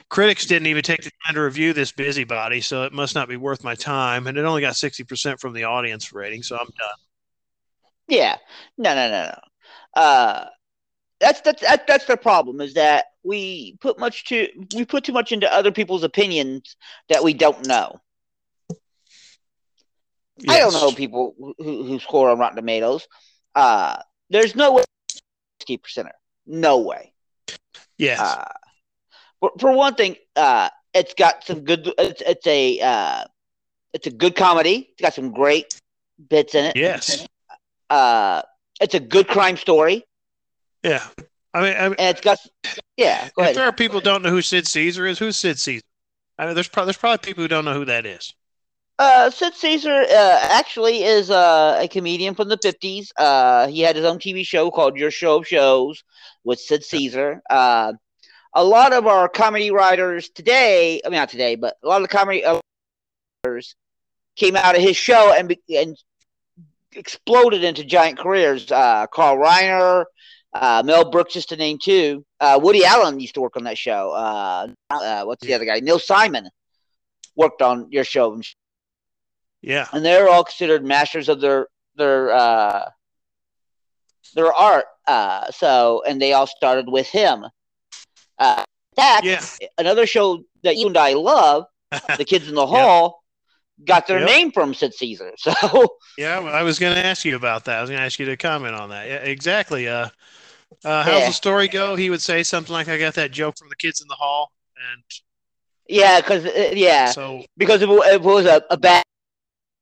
critics 0.10 0.46
didn't 0.46 0.68
even 0.68 0.82
take 0.82 1.04
the 1.04 1.12
time 1.26 1.36
to 1.36 1.42
review 1.42 1.74
this 1.74 1.92
busybody, 1.92 2.62
so 2.62 2.84
it 2.84 2.94
must 2.94 3.16
not 3.16 3.28
be 3.28 3.36
worth 3.38 3.64
my 3.64 3.76
time." 3.76 4.28
And 4.28 4.38
it 4.38 4.46
only 4.46 4.62
got 4.62 4.76
sixty 4.78 5.04
percent 5.04 5.40
from 5.40 5.54
the 5.54 5.66
audience 5.66 6.14
rating, 6.14 6.42
so 6.44 6.56
I'm 6.56 6.66
done. 6.66 6.98
Yeah, 8.08 8.38
no, 8.78 8.96
no, 8.96 9.10
no, 9.10 9.26
no. 9.26 10.02
Uh, 10.02 10.46
that's 11.22 11.40
that's 11.42 11.62
that, 11.62 11.88
that's 11.88 12.06
the 12.06 12.18
problem 12.18 12.60
is 12.60 12.74
that 12.74 13.06
we 13.24 13.78
put 13.80 13.98
much 13.98 14.26
to 14.26 14.50
we 14.76 14.84
put 14.84 15.06
too 15.06 15.14
much 15.14 15.32
into 15.32 15.52
other 15.52 15.72
people's 15.72 16.04
opinions 16.04 16.76
that 17.08 17.24
we 17.24 17.34
don't 17.34 17.66
know. 17.68 18.02
Yes. 20.38 20.56
I 20.56 20.60
don't 20.60 20.74
know 20.74 20.92
people 20.92 21.36
who, 21.38 21.84
who 21.84 22.00
score 22.00 22.32
on 22.32 22.40
Rotten 22.40 22.56
Tomatoes. 22.56 23.08
Uh, 23.54 23.98
there's 24.30 24.56
no 24.56 24.74
way 24.74 24.84
sixty 25.60 25.78
percenter. 25.78 26.12
No 26.48 26.80
way. 26.80 27.14
Yes. 27.98 28.20
Uh, 28.20 28.52
for, 29.40 29.52
for 29.60 29.72
one 29.74 29.94
thing, 29.94 30.16
uh, 30.36 30.70
it's 30.94 31.14
got 31.14 31.44
some 31.44 31.62
good. 31.62 31.94
It's, 32.00 32.22
it's 32.26 32.48
a 32.48 32.80
uh, 32.80 33.26
it's 33.94 34.08
a 34.08 34.12
good 34.12 34.36
comedy. 34.36 34.90
It's 34.92 35.02
got 35.02 35.14
some 35.14 35.32
great 35.32 35.80
bits 36.30 36.56
in 36.56 36.66
it. 36.66 36.76
Yes. 36.76 37.28
Uh, 37.90 38.42
it's 38.80 38.96
a 38.96 39.00
good 39.00 39.28
crime 39.28 39.58
story. 39.58 40.04
Yeah, 40.84 41.06
I 41.54 41.62
mean, 41.62 41.76
I 41.78 41.90
mean 41.90 41.96
and 42.00 42.10
it's 42.10 42.22
got 42.22 42.40
yeah. 42.98 43.30
Go 43.36 43.44
if 43.44 43.56
there 43.56 43.66
are 43.66 43.72
people 43.72 44.00
who 44.00 44.04
don't 44.04 44.24
know 44.24 44.30
who 44.30 44.42
Sid 44.42 44.68
Caesar 44.68 45.06
is, 45.06 45.20
who's 45.20 45.38
Sid 45.38 45.60
Caesar? 45.60 45.84
I 46.38 46.46
mean, 46.46 46.56
there's 46.56 46.68
probably 46.68 46.88
there's 46.88 46.98
probably 46.98 47.20
people 47.20 47.44
who 47.44 47.48
don't 47.48 47.66
know 47.66 47.74
who 47.74 47.86
that 47.86 48.06
is. 48.06 48.34
Uh, 49.00 49.32
Sid 49.32 49.56
Caesar 49.56 50.06
uh, 50.10 50.40
actually 50.44 51.04
is 51.04 51.32
uh, 51.32 51.80
a 51.82 51.88
comedian 51.88 52.36
from 52.36 52.50
the 52.50 52.58
50s. 52.58 53.10
Uh, 53.18 53.68
he 53.68 53.82
had 53.82 53.96
his 53.96 54.06
own 54.06 54.20
TV 54.20 54.46
show 54.46 54.70
called 54.70 54.96
Your 54.96 55.10
Show 55.10 55.38
of 55.38 55.48
Shows 55.48 56.04
with 56.44 56.60
Sid 56.60 56.84
Caesar. 56.84 57.42
Uh, 57.50 57.94
a 58.54 58.64
lot 58.64 58.94
of 58.94 59.08
our 59.08 59.28
comedy 59.28 59.72
writers 59.72 60.30
today, 60.30 61.02
I 61.04 61.10
mean, 61.10 61.18
not 61.18 61.30
today, 61.30 61.56
but 61.56 61.78
a 61.84 61.88
lot 61.88 61.98
of 61.98 62.10
the 62.10 62.16
comedy 62.16 62.44
writers 63.44 63.76
came 64.36 64.56
out 64.56 64.76
of 64.76 64.82
his 64.82 64.98
show 64.98 65.34
and, 65.34 65.56
and 65.70 65.98
exploded 66.96 67.64
into 67.64 67.84
giant 67.84 68.20
careers. 68.20 68.72
Uh, 68.72 69.08
Carl 69.08 69.38
Reiner, 69.38 70.06
uh, 70.54 70.84
Mel 70.86 71.10
Brooks, 71.10 71.34
just 71.34 71.50
to 71.50 71.56
name 71.56 71.78
two. 71.82 72.26
Uh, 72.40 72.60
Woody 72.62 72.86
Allen 72.86 73.20
used 73.20 73.36
to 73.36 73.42
work 73.42 73.56
on 73.56 73.64
that 73.64 73.78
show. 73.78 74.12
Uh, 74.12 74.68
uh, 74.90 75.24
what's 75.24 75.46
the 75.46 75.54
other 75.54 75.66
guy? 75.66 75.80
Neil 75.80 76.00
Simon 76.00 76.50
worked 77.36 77.62
on 77.62 77.88
your 77.92 78.04
show. 78.04 78.42
Yeah, 79.62 79.88
and 79.94 80.04
they're 80.04 80.30
all 80.30 80.44
considered 80.44 80.84
masters 80.84 81.30
of 81.30 81.40
their 81.40 81.68
their 81.96 82.32
uh, 82.32 82.90
their 84.36 84.54
art. 84.54 84.86
Uh, 85.08 85.50
so, 85.52 86.04
and 86.08 86.22
they 86.22 86.34
all 86.34 86.48
started 86.48 86.90
with 86.90 87.08
him. 87.08 87.46
Uh, 88.38 88.64
that 88.98 89.22
yeah. 89.24 89.42
another 89.78 90.06
show 90.06 90.44
that 90.64 90.78
you 90.78 90.88
and 90.88 90.98
I 90.98 91.14
love, 91.14 91.66
The 92.18 92.26
Kids 92.26 92.48
in 92.48 92.56
the 92.56 92.68
Hall 92.68 93.24
got 93.86 94.08
their 94.08 94.20
yep. 94.20 94.28
name 94.28 94.52
from 94.52 94.74
Sid 94.74 94.94
Caesar. 94.94 95.34
So 95.38 95.98
yeah, 96.18 96.40
I 96.40 96.64
was 96.64 96.78
going 96.78 96.96
to 96.96 97.06
ask 97.06 97.26
you 97.26 97.36
about 97.36 97.66
that. 97.66 97.78
I 97.78 97.82
was 97.82 97.90
going 97.90 98.00
to 98.00 98.06
ask 98.06 98.20
you 98.20 98.26
to 98.28 98.38
comment 98.38 98.76
on 98.76 98.90
that. 98.90 99.08
Yeah, 99.08 99.16
exactly. 99.16 99.88
Uh, 99.88 100.10
uh, 100.84 101.04
how's 101.04 101.22
yeah. 101.22 101.28
the 101.28 101.34
story 101.34 101.68
go? 101.68 101.96
He 101.96 102.10
would 102.10 102.22
say 102.22 102.44
something 102.44 102.74
like, 102.74 102.88
"I 102.88 102.98
got 102.98 103.16
that 103.16 103.32
joke 103.32 103.58
from 103.58 103.70
the 103.70 103.76
kids 103.76 104.02
in 104.02 104.08
the 104.08 104.16
hall," 104.16 104.52
and 104.94 105.04
yeah, 105.88 106.22
because 106.22 106.46
uh, 106.46 106.72
yeah, 106.74 107.12
so 107.12 107.44
because 107.58 107.82
if 107.82 107.90
it, 107.90 107.94
if 107.94 108.14
it 108.16 108.22
was 108.22 108.46
a, 108.46 108.64
a 108.70 108.78
bad, 108.78 109.04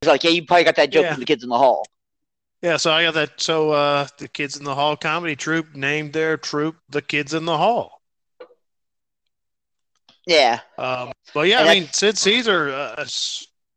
it's 0.02 0.10
like 0.10 0.24
yeah, 0.24 0.32
you 0.32 0.46
probably 0.46 0.66
got 0.66 0.76
that 0.76 0.90
joke 0.90 1.04
yeah. 1.04 1.14
from 1.14 1.20
the 1.20 1.26
kids 1.26 1.44
in 1.44 1.50
the 1.50 1.58
hall. 1.58 1.86
Yeah, 2.62 2.78
so 2.78 2.92
I 2.92 3.04
got 3.04 3.14
that. 3.14 3.40
So 3.40 3.72
uh, 3.72 4.08
the 4.18 4.28
kids 4.28 4.58
in 4.58 4.66
the 4.66 4.76
hall 4.76 4.98
comedy 4.98 5.36
troupe 5.36 5.76
named 5.76 6.12
their 6.12 6.36
troupe 6.36 6.76
the 6.90 7.02
Kids 7.02 7.34
in 7.34 7.46
the 7.46 7.58
Hall. 7.58 8.02
Yeah. 10.28 10.60
Um, 10.78 11.12
but 11.34 11.48
yeah, 11.48 11.62
and 11.62 11.70
I 11.70 11.76
mean, 11.76 11.90
Sid 11.92 12.18
Caesar. 12.18 12.70
Uh, 12.70 13.06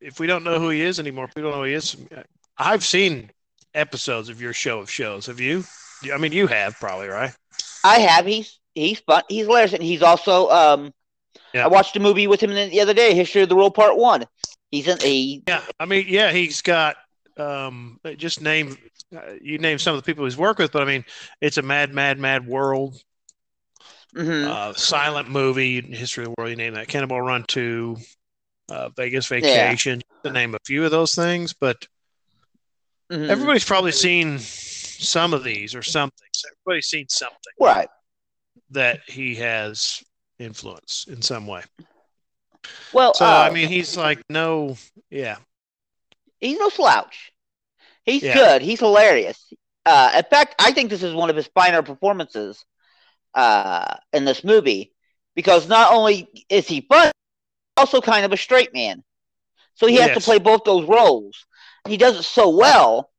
if 0.00 0.18
we 0.18 0.26
don't 0.26 0.42
know 0.42 0.58
who 0.58 0.70
he 0.70 0.80
is 0.82 0.98
anymore, 0.98 1.26
if 1.26 1.36
we 1.36 1.42
don't 1.42 1.52
know 1.52 1.58
who 1.58 1.64
he 1.64 1.74
is. 1.74 1.96
I've 2.58 2.84
seen 2.84 3.30
episodes 3.72 4.28
of 4.28 4.40
your 4.40 4.52
show 4.52 4.80
of 4.80 4.90
shows. 4.90 5.26
Have 5.26 5.38
you? 5.38 5.64
I 6.12 6.18
mean, 6.18 6.32
you 6.32 6.46
have 6.46 6.74
probably 6.78 7.08
right. 7.08 7.32
I 7.84 7.98
have. 7.98 8.26
He's 8.26 8.58
he's 8.74 9.00
fun. 9.00 9.22
He's 9.28 9.46
hilarious, 9.46 9.72
and 9.72 9.82
he's 9.82 10.02
also. 10.02 10.48
Um, 10.50 10.92
yeah. 11.54 11.64
I 11.64 11.68
watched 11.68 11.96
a 11.96 12.00
movie 12.00 12.26
with 12.26 12.42
him 12.42 12.54
the 12.54 12.80
other 12.80 12.94
day, 12.94 13.14
History 13.14 13.42
of 13.42 13.48
the 13.48 13.56
World 13.56 13.74
Part 13.74 13.96
One. 13.96 14.24
He's 14.70 14.88
in. 14.88 14.98
He, 14.98 15.42
yeah, 15.46 15.62
I 15.78 15.84
mean, 15.84 16.06
yeah, 16.08 16.32
he's 16.32 16.62
got. 16.62 16.96
Um, 17.36 17.98
just 18.16 18.40
name. 18.40 18.76
Uh, 19.14 19.20
you 19.40 19.58
name 19.58 19.78
some 19.78 19.94
of 19.94 20.02
the 20.02 20.06
people 20.06 20.24
he's 20.24 20.36
worked 20.36 20.58
with, 20.58 20.72
but 20.72 20.82
I 20.82 20.86
mean, 20.86 21.04
it's 21.40 21.58
a 21.58 21.62
mad, 21.62 21.92
mad, 21.92 22.18
mad 22.18 22.46
world. 22.46 23.02
Mm-hmm. 24.14 24.50
Uh, 24.50 24.72
silent 24.74 25.30
movie, 25.30 25.80
History 25.80 26.24
of 26.24 26.30
the 26.30 26.34
World. 26.38 26.50
You 26.50 26.56
name 26.56 26.74
that. 26.74 26.88
Cannonball 26.88 27.22
Run 27.22 27.44
Two, 27.44 27.96
uh, 28.70 28.90
Vegas 28.96 29.26
Vacation. 29.26 30.02
Yeah. 30.24 30.30
To 30.30 30.32
name 30.32 30.54
a 30.54 30.58
few 30.64 30.84
of 30.84 30.90
those 30.90 31.14
things, 31.14 31.52
but 31.52 31.86
mm-hmm. 33.10 33.30
everybody's 33.30 33.64
probably 33.64 33.92
seen 33.92 34.38
some 35.02 35.34
of 35.34 35.44
these 35.44 35.74
or 35.74 35.82
something. 35.82 36.28
So 36.32 36.48
everybody's 36.48 36.86
seen 36.86 37.06
something, 37.08 37.52
right? 37.60 37.88
That 38.70 39.00
he 39.06 39.34
has 39.36 40.02
influence 40.38 41.06
in 41.08 41.22
some 41.22 41.46
way. 41.46 41.62
Well, 42.92 43.14
so 43.14 43.24
uh, 43.24 43.46
I 43.48 43.50
mean, 43.52 43.68
he's 43.68 43.96
like 43.96 44.22
no, 44.28 44.76
yeah, 45.10 45.36
he's 46.40 46.58
no 46.58 46.68
slouch. 46.68 47.32
He's 48.04 48.22
yeah. 48.22 48.34
good. 48.34 48.62
He's 48.62 48.80
hilarious. 48.80 49.52
Uh, 49.84 50.12
in 50.16 50.24
fact, 50.24 50.56
I 50.58 50.72
think 50.72 50.90
this 50.90 51.02
is 51.02 51.14
one 51.14 51.30
of 51.30 51.36
his 51.36 51.48
finer 51.48 51.82
performances 51.82 52.64
uh, 53.34 53.96
in 54.12 54.24
this 54.24 54.44
movie 54.44 54.92
because 55.34 55.68
not 55.68 55.92
only 55.92 56.28
is 56.48 56.68
he 56.68 56.82
fun, 56.82 57.10
also 57.76 58.00
kind 58.00 58.24
of 58.24 58.32
a 58.32 58.36
straight 58.36 58.72
man. 58.74 59.02
So 59.74 59.86
he 59.86 59.96
has 59.96 60.08
yes. 60.08 60.18
to 60.18 60.24
play 60.24 60.38
both 60.38 60.64
those 60.64 60.86
roles. 60.86 61.46
He 61.88 61.96
does 61.96 62.18
it 62.18 62.24
so 62.24 62.50
well 62.50 63.10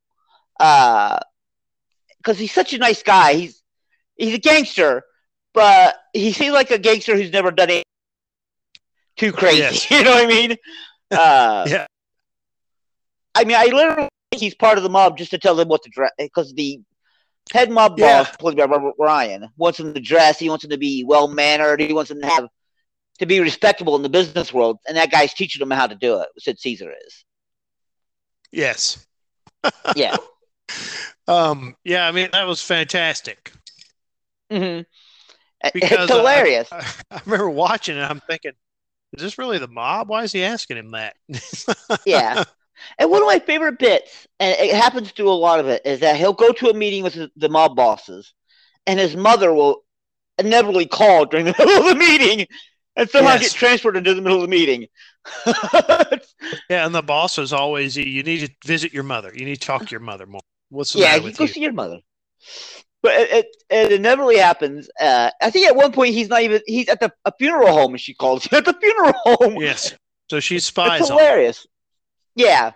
because 2.23 2.39
he's 2.39 2.51
such 2.51 2.73
a 2.73 2.77
nice 2.77 3.03
guy. 3.03 3.33
He's 3.33 3.61
he's 4.15 4.33
a 4.33 4.39
gangster, 4.39 5.03
but 5.53 5.95
he 6.13 6.31
seems 6.31 6.53
like 6.53 6.71
a 6.71 6.79
gangster 6.79 7.15
who's 7.15 7.31
never 7.31 7.51
done 7.51 7.69
it 7.69 7.83
too 9.17 9.31
crazy. 9.31 9.59
Yes. 9.59 9.91
you 9.91 10.03
know 10.03 10.11
what 10.11 10.23
I 10.23 10.27
mean? 10.27 10.57
Uh, 11.11 11.63
yeah. 11.67 11.85
I 13.35 13.43
mean, 13.43 13.55
I 13.55 13.65
literally 13.65 14.09
think 14.31 14.41
he's 14.41 14.55
part 14.55 14.79
of 14.79 14.83
the 14.83 14.89
mob 14.89 15.15
just 15.15 15.29
to 15.29 15.37
tell 15.37 15.53
them 15.53 15.67
what 15.67 15.83
to 15.83 15.89
dress 15.91 16.09
because 16.17 16.51
the 16.55 16.81
head 17.51 17.69
mob 17.69 17.99
yeah. 17.99 18.23
boss, 18.23 18.35
played 18.37 18.57
by 18.57 18.65
Robert 18.65 18.95
Ryan, 18.97 19.47
wants 19.55 19.79
him 19.79 19.93
to 19.93 20.01
dress. 20.01 20.39
He 20.39 20.49
wants 20.49 20.63
him 20.63 20.71
to 20.71 20.77
be 20.79 21.03
well 21.03 21.27
mannered. 21.27 21.81
He 21.81 21.93
wants 21.93 22.09
him 22.09 22.19
to 22.21 22.25
have 22.25 22.47
to 23.19 23.27
be 23.27 23.41
respectable 23.41 23.95
in 23.95 24.01
the 24.01 24.09
business 24.09 24.51
world, 24.51 24.79
and 24.87 24.97
that 24.97 25.11
guy's 25.11 25.35
teaching 25.35 25.61
him 25.61 25.69
how 25.69 25.85
to 25.85 25.93
do 25.93 26.19
it. 26.21 26.29
Sid 26.39 26.59
Caesar 26.59 26.91
is. 27.05 27.25
Yes. 28.51 29.05
yeah. 29.95 30.17
Um. 31.27 31.75
Yeah. 31.83 32.07
I 32.07 32.11
mean, 32.11 32.29
that 32.31 32.47
was 32.47 32.61
fantastic. 32.61 33.51
Mm-hmm. 34.51 34.81
Because 35.73 35.91
it's 35.91 36.11
hilarious. 36.11 36.69
I, 36.71 36.77
I, 37.11 37.15
I 37.17 37.21
remember 37.25 37.49
watching 37.49 37.97
it. 37.97 38.01
I'm 38.01 38.19
thinking, 38.19 38.51
is 39.13 39.21
this 39.21 39.37
really 39.37 39.59
the 39.59 39.67
mob? 39.67 40.09
Why 40.09 40.23
is 40.23 40.31
he 40.31 40.43
asking 40.43 40.77
him 40.77 40.91
that? 40.91 41.15
yeah. 42.05 42.43
And 42.97 43.09
one 43.09 43.21
of 43.21 43.27
my 43.27 43.39
favorite 43.39 43.79
bits, 43.79 44.27
and 44.39 44.59
it 44.59 44.75
happens 44.75 45.13
to 45.13 45.29
a 45.29 45.31
lot 45.31 45.59
of 45.59 45.67
it, 45.67 45.81
is 45.85 46.01
that 46.01 46.17
he'll 46.17 46.33
go 46.33 46.51
to 46.51 46.69
a 46.69 46.73
meeting 46.73 47.03
with 47.03 47.17
the 47.35 47.49
mob 47.49 47.75
bosses, 47.75 48.33
and 48.85 48.99
his 48.99 49.15
mother 49.15 49.53
will 49.53 49.83
inevitably 50.37 50.85
call 50.85 51.25
during 51.25 51.45
the 51.45 51.55
middle 51.59 51.77
of 51.77 51.85
the 51.85 51.95
meeting 51.95 52.47
and 52.95 53.09
somehow 53.09 53.33
yes. 53.33 53.41
get 53.41 53.51
transferred 53.53 53.97
into 53.97 54.13
the 54.13 54.21
middle 54.21 54.37
of 54.37 54.43
the 54.43 54.47
meeting. 54.47 54.87
yeah, 56.69 56.85
and 56.85 56.93
the 56.93 57.01
boss 57.01 57.37
is 57.37 57.53
always 57.53 57.95
you 57.95 58.23
need 58.23 58.47
to 58.47 58.53
visit 58.65 58.93
your 58.93 59.03
mother. 59.03 59.31
You 59.33 59.45
need 59.45 59.59
to 59.59 59.67
talk 59.67 59.85
to 59.85 59.91
your 59.91 59.99
mother 59.99 60.25
more. 60.25 60.41
What's 60.73 60.93
the 60.93 60.99
yeah, 60.99 61.13
matter 61.13 61.23
with 61.23 61.37
go 61.37 61.43
you? 61.43 61.49
see 61.49 61.61
your 61.61 61.71
mother. 61.71 61.99
But 63.03 63.13
it, 63.13 63.31
it, 63.31 63.55
it 63.69 63.91
inevitably 63.91 64.37
happens. 64.37 64.89
Uh, 64.99 65.29
I 65.41 65.51
think 65.51 65.67
at 65.67 65.75
one 65.75 65.91
point 65.91 66.13
he's 66.13 66.29
not 66.29 66.41
even 66.41 66.61
he's 66.65 66.89
at 66.89 66.99
the 66.99 67.13
a 67.25 67.33
funeral 67.37 67.71
home, 67.71 67.91
and 67.91 68.01
she 68.01 68.13
calls 68.13 68.45
him 68.45 68.57
at 68.57 68.65
the 68.65 68.73
funeral 68.73 69.13
home. 69.23 69.61
Yes, 69.61 69.93
so 70.29 70.39
she 70.39 70.59
spies. 70.59 70.89
On. 70.89 71.01
It's 71.01 71.09
hilarious. 71.09 71.67
Yeah, 72.35 72.71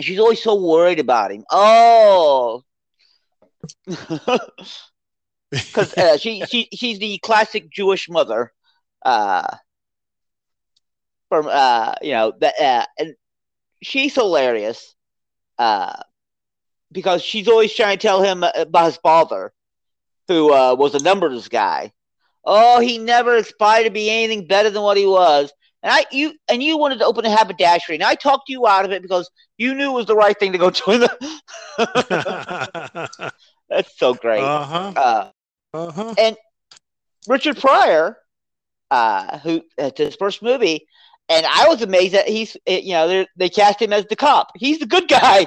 she's 0.00 0.18
always 0.18 0.42
so 0.42 0.60
worried 0.60 1.00
about 1.00 1.32
him. 1.32 1.44
Oh, 1.50 2.62
because 5.50 5.96
uh, 5.96 6.18
she 6.18 6.44
she 6.46 6.68
she's 6.74 6.98
the 6.98 7.18
classic 7.18 7.70
Jewish 7.70 8.10
mother. 8.10 8.52
Uh, 9.02 9.56
from 11.28 11.48
uh, 11.50 11.94
you 12.02 12.12
know 12.12 12.32
that, 12.40 12.54
uh, 12.60 12.86
and 12.98 13.14
she's 13.82 14.14
hilarious. 14.14 14.94
Uh, 15.58 15.94
because 16.92 17.22
she's 17.22 17.48
always 17.48 17.74
trying 17.74 17.98
to 17.98 18.02
tell 18.02 18.22
him 18.22 18.44
about 18.54 18.86
his 18.86 18.96
father, 18.98 19.52
who 20.26 20.52
uh, 20.52 20.74
was 20.74 20.94
a 20.94 21.02
numbers 21.02 21.48
guy. 21.48 21.92
Oh, 22.44 22.80
he 22.80 22.98
never 22.98 23.36
aspired 23.36 23.84
to 23.84 23.90
be 23.90 24.10
anything 24.10 24.46
better 24.46 24.70
than 24.70 24.82
what 24.82 24.96
he 24.96 25.06
was. 25.06 25.52
And 25.82 25.92
I, 25.92 26.06
you, 26.10 26.32
and 26.48 26.62
you 26.62 26.76
wanted 26.76 26.98
to 26.98 27.06
open 27.06 27.24
a 27.24 27.30
haberdashery, 27.30 27.96
and 27.96 28.02
I 28.02 28.14
talked 28.14 28.48
you 28.48 28.66
out 28.66 28.84
of 28.84 28.90
it 28.90 29.02
because 29.02 29.30
you 29.58 29.74
knew 29.74 29.90
it 29.90 29.94
was 29.94 30.06
the 30.06 30.16
right 30.16 30.38
thing 30.38 30.52
to 30.52 30.58
go 30.58 30.70
join 30.70 31.00
the. 31.00 31.10
That's 33.68 33.98
so 33.98 34.14
great. 34.14 34.42
Uh-huh. 34.42 34.92
Uh, 34.96 35.30
uh-huh. 35.74 36.14
And 36.18 36.36
Richard 37.28 37.58
Pryor, 37.58 38.16
uh, 38.90 39.38
who 39.38 39.62
it's 39.76 39.98
his 39.98 40.16
first 40.16 40.42
movie, 40.42 40.86
and 41.28 41.44
I 41.46 41.68
was 41.68 41.82
amazed 41.82 42.14
that 42.14 42.28
he's, 42.28 42.56
you 42.66 42.92
know, 42.92 43.26
they 43.36 43.48
cast 43.48 43.82
him 43.82 43.92
as 43.92 44.06
the 44.06 44.16
cop. 44.16 44.50
He's 44.56 44.78
the 44.78 44.86
good 44.86 45.08
guy. 45.08 45.46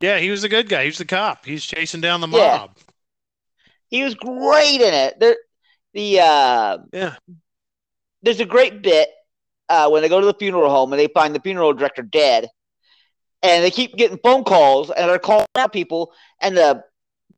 Yeah, 0.00 0.18
he 0.18 0.30
was 0.30 0.42
the 0.42 0.48
good 0.48 0.68
guy. 0.68 0.82
He 0.82 0.88
was 0.88 0.98
the 0.98 1.04
cop. 1.04 1.44
He's 1.44 1.64
chasing 1.64 2.00
down 2.00 2.20
the 2.20 2.26
mob. 2.26 2.38
Yeah. 2.40 2.66
He 3.88 4.02
was 4.02 4.14
great 4.14 4.80
in 4.80 4.92
it. 4.92 5.20
There, 5.20 5.36
the 5.92 6.20
uh, 6.20 6.78
yeah, 6.92 7.14
there's 8.22 8.40
a 8.40 8.44
great 8.44 8.82
bit 8.82 9.08
uh, 9.68 9.88
when 9.88 10.02
they 10.02 10.08
go 10.08 10.20
to 10.20 10.26
the 10.26 10.34
funeral 10.34 10.70
home 10.70 10.92
and 10.92 11.00
they 11.00 11.06
find 11.08 11.34
the 11.34 11.40
funeral 11.40 11.72
director 11.72 12.02
dead, 12.02 12.48
and 13.42 13.62
they 13.62 13.70
keep 13.70 13.96
getting 13.96 14.18
phone 14.18 14.42
calls 14.42 14.90
and 14.90 15.08
they're 15.08 15.18
calling 15.18 15.46
out 15.54 15.72
people, 15.72 16.12
and 16.40 16.56
the 16.56 16.82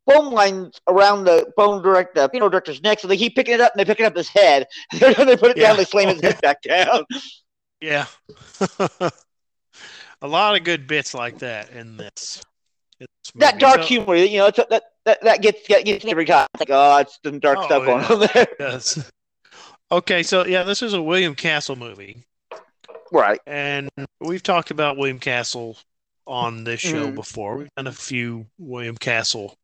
phone 0.07 0.31
lines 0.31 0.79
around 0.87 1.25
the 1.25 1.51
phone 1.55 1.83
direct 1.83 2.15
the 2.15 2.29
funeral 2.29 2.49
director's 2.49 2.81
neck, 2.81 2.99
so 2.99 3.07
they 3.07 3.17
keep 3.17 3.35
picking 3.35 3.53
it 3.53 3.61
up 3.61 3.73
and 3.73 3.79
they 3.79 3.85
pick 3.85 3.99
it 3.99 4.05
up 4.05 4.15
his 4.15 4.29
head. 4.29 4.65
they 4.93 5.13
put 5.13 5.51
it 5.51 5.57
yeah. 5.57 5.67
down, 5.67 5.77
they 5.77 5.85
slam 5.85 6.07
his 6.07 6.21
head 6.21 6.41
back 6.41 6.61
down. 6.61 7.03
Yeah. 7.79 8.07
a 10.21 10.27
lot 10.27 10.55
of 10.55 10.63
good 10.63 10.87
bits 10.87 11.13
like 11.13 11.39
that 11.39 11.69
in 11.71 11.97
this. 11.97 12.41
That 13.35 13.59
dark 13.59 13.81
so, 13.81 13.87
humor, 13.87 14.15
you 14.15 14.39
know, 14.39 14.49
that 14.51 14.83
that 15.05 15.23
that 15.23 15.41
gets 15.41 15.67
gets 15.67 16.05
every 16.05 16.25
time. 16.25 16.47
It's 16.53 16.61
like, 16.61 16.69
oh, 16.71 16.97
it's 16.97 17.19
some 17.23 17.39
dark 17.39 17.59
oh, 17.59 17.65
stuff 17.65 18.11
on 18.11 18.27
there. 18.33 18.47
Yes. 18.59 19.11
Okay, 19.91 20.23
so 20.23 20.45
yeah, 20.45 20.63
this 20.63 20.81
is 20.81 20.93
a 20.93 21.01
William 21.01 21.35
Castle 21.35 21.75
movie, 21.75 22.25
right? 23.11 23.39
And 23.45 23.89
we've 24.19 24.43
talked 24.43 24.71
about 24.71 24.97
William 24.97 25.19
Castle 25.19 25.77
on 26.25 26.63
this 26.63 26.81
show 26.81 27.07
mm. 27.07 27.15
before. 27.15 27.57
We've 27.57 27.69
done 27.77 27.87
a 27.87 27.93
few 27.93 28.47
William 28.57 28.97
Castle 28.97 29.55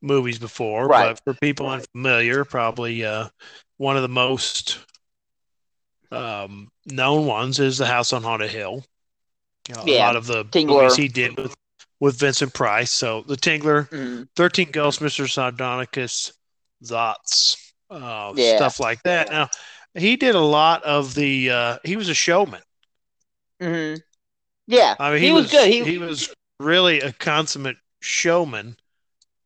movies 0.00 0.38
before, 0.38 0.86
right. 0.86 1.08
but 1.08 1.24
for 1.24 1.38
people 1.40 1.66
right. 1.66 1.80
unfamiliar, 1.80 2.44
probably 2.44 3.04
uh, 3.04 3.28
one 3.78 3.96
of 3.96 4.02
the 4.02 4.08
most 4.08 4.78
um, 6.12 6.68
known 6.86 7.26
ones 7.26 7.58
is 7.58 7.78
The 7.78 7.86
House 7.86 8.12
on 8.12 8.22
Haunted 8.22 8.50
Hill. 8.50 8.84
You 9.68 9.74
know, 9.76 9.82
yeah. 9.86 10.04
A 10.04 10.06
lot 10.06 10.16
of 10.16 10.26
the 10.26 10.44
Tingler. 10.46 10.82
movies 10.82 10.96
he 10.96 11.08
did 11.08 11.36
with 11.36 11.54
with 12.02 12.18
Vincent 12.18 12.52
Price. 12.52 12.90
So 12.90 13.22
The 13.28 13.36
Tingler, 13.36 13.88
mm-hmm. 13.88 14.24
13 14.34 14.72
Ghosts, 14.72 15.00
Mr. 15.00 15.28
Sardonicus, 15.28 16.32
Zotz, 16.82 17.56
uh, 17.90 18.32
yeah. 18.34 18.56
stuff 18.56 18.80
like 18.80 19.00
that. 19.04 19.30
Now, 19.30 19.48
he 19.94 20.16
did 20.16 20.34
a 20.34 20.40
lot 20.40 20.82
of 20.82 21.14
the, 21.14 21.50
uh, 21.50 21.78
he 21.84 21.94
was 21.94 22.08
a 22.08 22.14
showman. 22.14 22.60
Mm-hmm. 23.60 24.00
Yeah. 24.66 24.96
I 24.98 25.12
mean, 25.12 25.20
he, 25.20 25.26
he 25.26 25.32
was, 25.32 25.44
was, 25.44 25.52
good. 25.52 25.68
He, 25.68 25.84
he 25.84 25.98
was 25.98 26.34
really 26.58 27.00
a 27.00 27.12
consummate 27.12 27.76
showman. 28.00 28.76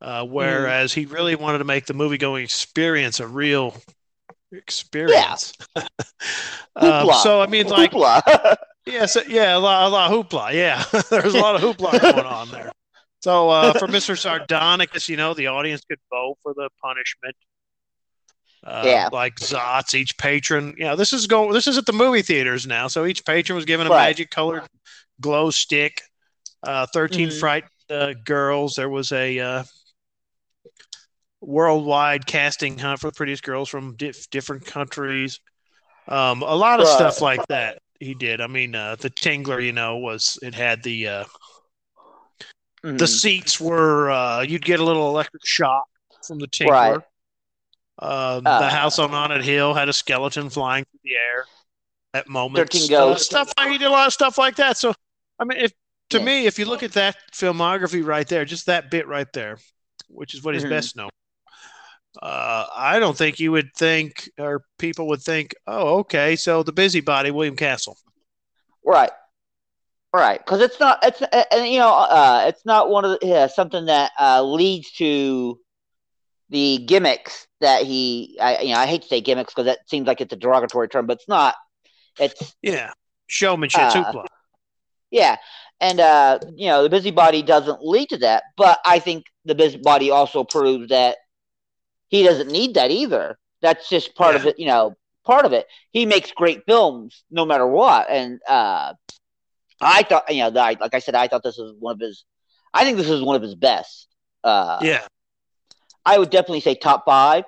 Uh, 0.00 0.24
whereas 0.24 0.92
mm. 0.92 0.94
he 0.94 1.06
really 1.06 1.36
wanted 1.36 1.58
to 1.58 1.64
make 1.64 1.84
the 1.84 1.94
movie 1.94 2.18
going 2.18 2.42
experience 2.42 3.20
a 3.20 3.26
real 3.26 3.74
experience. 4.52 5.52
Yeah. 5.76 5.86
um, 6.76 7.10
so 7.22 7.42
I 7.42 7.46
mean, 7.48 7.66
like, 7.66 7.92
Yes, 8.86 9.16
yeah, 9.28 9.56
a 9.56 9.58
lot, 9.58 9.84
a 9.84 9.88
lot 9.88 10.12
of 10.12 10.28
hoopla. 10.28 10.54
Yeah, 10.54 10.84
there's 11.10 11.34
a 11.34 11.38
lot 11.38 11.56
of 11.56 11.60
hoopla 11.60 12.00
going 12.00 12.24
on 12.24 12.50
there. 12.50 12.70
So 13.20 13.50
uh, 13.50 13.72
for 13.72 13.88
Mr. 13.88 14.16
Sardonicus, 14.16 15.08
you 15.08 15.16
know, 15.16 15.34
the 15.34 15.48
audience 15.48 15.82
could 15.84 15.98
vote 16.08 16.38
for 16.44 16.54
the 16.54 16.70
punishment. 16.80 17.34
Uh, 18.62 18.82
yeah, 18.86 19.08
like 19.12 19.34
Zotz, 19.36 19.94
each 19.94 20.16
patron. 20.16 20.74
You 20.78 20.84
know, 20.84 20.96
this 20.96 21.12
is 21.12 21.26
going. 21.26 21.52
This 21.52 21.66
is 21.66 21.76
at 21.76 21.86
the 21.86 21.92
movie 21.92 22.22
theaters 22.22 22.66
now. 22.66 22.86
So 22.86 23.04
each 23.04 23.24
patron 23.24 23.56
was 23.56 23.64
given 23.64 23.88
a 23.88 23.90
right. 23.90 24.06
magic 24.06 24.30
colored 24.30 24.62
glow 25.20 25.50
stick. 25.50 26.02
Uh, 26.62 26.86
13 26.92 27.28
mm-hmm. 27.28 27.38
fright 27.38 27.64
uh, 27.90 28.14
girls. 28.24 28.74
There 28.74 28.88
was 28.88 29.10
a 29.10 29.38
uh, 29.38 29.64
worldwide 31.40 32.26
casting 32.26 32.78
hunt 32.78 33.00
for 33.00 33.08
the 33.08 33.14
prettiest 33.14 33.42
girls 33.42 33.68
from 33.68 33.96
dif- 33.96 34.30
different 34.30 34.64
countries. 34.66 35.40
Um, 36.08 36.42
a 36.42 36.54
lot 36.54 36.80
of 36.80 36.86
right. 36.86 36.94
stuff 36.94 37.20
like 37.20 37.44
that 37.48 37.78
he 38.00 38.14
did. 38.14 38.40
I 38.40 38.46
mean, 38.46 38.74
uh, 38.74 38.96
the 38.96 39.10
Tingler, 39.10 39.64
you 39.64 39.72
know, 39.72 39.96
was 39.96 40.38
it 40.42 40.54
had 40.54 40.82
the 40.82 41.08
uh, 41.08 41.24
Mm-hmm. 42.86 42.98
The 42.98 43.06
seats 43.08 43.60
were 43.60 44.10
uh, 44.10 44.42
you'd 44.42 44.64
get 44.64 44.78
a 44.78 44.84
little 44.84 45.08
electric 45.08 45.44
shock 45.44 45.86
from 46.24 46.38
the 46.38 46.46
Tingler. 46.46 46.70
Right. 46.70 47.00
Uh, 48.00 48.40
uh, 48.44 48.60
the 48.60 48.68
house 48.68 49.00
on 49.00 49.10
Haunted 49.10 49.42
Hill 49.42 49.74
had 49.74 49.88
a 49.88 49.92
skeleton 49.92 50.50
flying 50.50 50.84
through 50.84 51.00
the 51.02 51.14
air 51.14 51.46
at 52.14 52.28
moments. 52.28 52.90
Uh, 52.90 53.16
stuff 53.16 53.52
like 53.58 53.70
he 53.70 53.78
did 53.78 53.88
a 53.88 53.90
lot 53.90 54.06
of 54.06 54.12
stuff 54.12 54.38
like 54.38 54.54
that. 54.56 54.76
So 54.76 54.94
I 55.40 55.44
mean, 55.44 55.58
if 55.58 55.72
to 56.10 56.18
yeah. 56.18 56.24
me, 56.24 56.46
if 56.46 56.60
you 56.60 56.66
look 56.66 56.84
at 56.84 56.92
that 56.92 57.16
filmography 57.32 58.06
right 58.06 58.28
there, 58.28 58.44
just 58.44 58.66
that 58.66 58.88
bit 58.88 59.08
right 59.08 59.32
there, 59.32 59.58
which 60.08 60.34
is 60.34 60.44
what 60.44 60.54
he's 60.54 60.62
mm-hmm. 60.62 60.70
best 60.70 60.94
known. 60.94 61.10
Uh, 62.22 62.66
I 62.74 62.98
don't 62.98 63.16
think 63.16 63.40
you 63.40 63.52
would 63.52 63.74
think, 63.74 64.30
or 64.38 64.64
people 64.78 65.08
would 65.08 65.22
think, 65.22 65.54
oh, 65.66 65.98
okay, 65.98 66.36
so 66.36 66.62
the 66.62 66.72
busybody, 66.72 67.30
William 67.30 67.56
Castle. 67.56 67.96
Right. 68.84 69.10
Right, 70.16 70.38
because 70.38 70.62
it's 70.62 70.80
not 70.80 70.98
it's 71.02 71.20
and 71.20 71.68
you 71.70 71.78
know 71.78 71.92
uh, 71.92 72.46
it's 72.48 72.64
not 72.64 72.88
one 72.88 73.04
of 73.04 73.10
the, 73.10 73.18
yeah, 73.20 73.48
something 73.48 73.84
that 73.84 74.12
uh, 74.18 74.42
leads 74.42 74.90
to 74.92 75.60
the 76.48 76.78
gimmicks 76.86 77.46
that 77.60 77.82
he 77.82 78.38
I 78.40 78.62
you 78.62 78.72
know 78.72 78.80
I 78.80 78.86
hate 78.86 79.02
to 79.02 79.08
say 79.08 79.20
gimmicks 79.20 79.52
because 79.52 79.66
that 79.66 79.80
seems 79.90 80.06
like 80.06 80.22
it's 80.22 80.32
a 80.32 80.36
derogatory 80.36 80.88
term, 80.88 81.06
but 81.06 81.18
it's 81.18 81.28
not. 81.28 81.54
It's 82.18 82.56
yeah, 82.62 82.92
showmanship, 83.26 83.94
uh, 83.94 84.22
Yeah, 85.10 85.36
and 85.80 86.00
uh, 86.00 86.38
you 86.54 86.68
know 86.68 86.82
the 86.82 86.88
busybody 86.88 87.42
doesn't 87.42 87.82
lead 87.82 88.08
to 88.08 88.18
that, 88.18 88.44
but 88.56 88.78
I 88.86 89.00
think 89.00 89.26
the 89.44 89.54
busybody 89.54 90.10
also 90.10 90.44
proves 90.44 90.88
that 90.88 91.18
he 92.08 92.22
doesn't 92.22 92.50
need 92.50 92.74
that 92.74 92.90
either. 92.90 93.38
That's 93.62 93.88
just 93.88 94.14
part 94.14 94.34
yeah. 94.34 94.40
of 94.40 94.46
it, 94.46 94.58
you 94.58 94.66
know, 94.66 94.94
part 95.24 95.44
of 95.44 95.52
it. 95.52 95.66
He 95.90 96.06
makes 96.06 96.30
great 96.32 96.64
films 96.66 97.24
no 97.30 97.44
matter 97.44 97.66
what, 97.66 98.08
and 98.10 98.40
uh, 98.48 98.94
I 99.80 100.02
thought, 100.02 100.32
you 100.32 100.42
know, 100.42 100.48
like 100.48 100.94
I 100.94 100.98
said, 100.98 101.14
I 101.14 101.28
thought 101.28 101.42
this 101.42 101.58
was 101.58 101.74
one 101.78 101.94
of 101.94 102.00
his. 102.00 102.24
I 102.72 102.84
think 102.84 102.96
this 102.96 103.08
is 103.08 103.22
one 103.22 103.36
of 103.36 103.42
his 103.42 103.54
best. 103.54 104.08
Uh, 104.44 104.78
yeah, 104.82 105.06
I 106.04 106.18
would 106.18 106.30
definitely 106.30 106.60
say 106.60 106.74
top 106.74 107.04
five. 107.04 107.44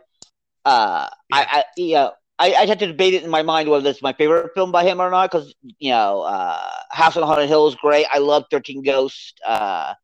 Uh, 0.65 1.09
yeah. 1.31 1.37
I, 1.37 1.47
I, 1.51 1.65
you 1.77 1.95
know, 1.95 2.13
I, 2.39 2.55
I 2.55 2.67
had 2.67 2.79
to 2.81 2.87
debate 2.87 3.15
it 3.15 3.25
in 3.25 3.31
my 3.31 3.43
mind 3.43 3.69
whether 3.69 3.83
this 3.83 3.97
is 3.97 4.03
my 4.03 4.13
favorite 4.13 4.53
film 4.55 4.71
by 4.73 4.85
him 4.85 5.01
or 5.01 5.11
not 5.11 5.31
because 5.31 5.55
you 5.79 5.91
know, 5.91 6.23
uh, 6.23 6.61
House 6.91 7.17
on 7.17 7.23
Haunted 7.23 7.49
Hill 7.49 7.69
is 7.69 7.75
great. 7.77 8.07
I 8.13 8.19
love 8.19 8.45
Thirteen 8.51 8.83
Ghosts. 8.83 9.35
Uh, 9.47 9.95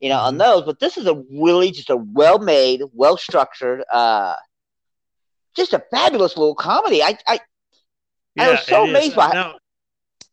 you 0.00 0.08
know, 0.08 0.16
mm-hmm. 0.16 0.26
on 0.26 0.38
those, 0.38 0.62
but 0.64 0.78
this 0.80 0.96
is 0.96 1.06
a 1.06 1.22
really 1.30 1.70
just 1.70 1.90
a 1.90 1.96
well 1.96 2.38
made, 2.38 2.82
well 2.92 3.16
structured, 3.16 3.82
uh, 3.92 4.34
just 5.54 5.72
a 5.72 5.82
fabulous 5.90 6.36
little 6.36 6.54
comedy. 6.54 7.02
I, 7.02 7.18
I, 7.26 7.40
yeah, 8.34 8.44
I 8.44 8.50
was 8.50 8.66
so 8.66 8.84
amazed 8.84 9.16
by. 9.16 9.32
Now, 9.32 9.54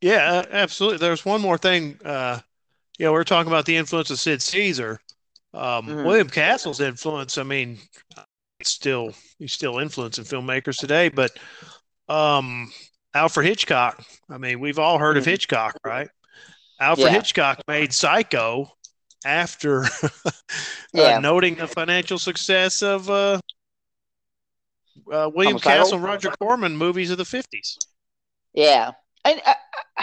yeah, 0.01 0.43
absolutely. 0.51 0.97
There's 0.97 1.25
one 1.25 1.41
more 1.41 1.57
thing. 1.57 1.97
Uh, 2.03 2.39
you 2.97 3.05
know, 3.05 3.13
we 3.13 3.19
are 3.19 3.23
talking 3.23 3.51
about 3.51 3.65
the 3.65 3.77
influence 3.77 4.09
of 4.09 4.19
Sid 4.19 4.41
Caesar. 4.41 4.99
Um, 5.53 5.87
mm-hmm. 5.87 6.03
William 6.03 6.29
Castle's 6.29 6.81
influence. 6.81 7.37
I 7.37 7.43
mean, 7.43 7.79
still 8.63 9.13
he's 9.39 9.53
still 9.53 9.79
influencing 9.79 10.25
filmmakers 10.25 10.77
today, 10.77 11.09
but 11.09 11.31
um, 12.09 12.71
Alfred 13.13 13.47
Hitchcock. 13.47 14.03
I 14.29 14.37
mean, 14.37 14.59
we've 14.59 14.79
all 14.79 14.97
heard 14.97 15.11
mm-hmm. 15.11 15.19
of 15.19 15.25
Hitchcock, 15.25 15.77
right? 15.85 16.09
Alfred 16.79 17.07
yeah. 17.07 17.13
Hitchcock 17.13 17.61
made 17.67 17.93
Psycho 17.93 18.69
after 19.25 19.85
uh, 20.95 21.19
noting 21.21 21.55
the 21.55 21.67
financial 21.67 22.17
success 22.19 22.81
of 22.81 23.09
uh, 23.09 23.39
uh, 25.11 25.29
William 25.33 25.59
Castle, 25.59 25.99
Roger 25.99 26.31
Corman 26.39 26.75
movies 26.75 27.11
of 27.11 27.17
the 27.17 27.25
fifties. 27.25 27.77
Yeah, 28.53 28.91
and 29.25 29.41
uh, 29.45 29.53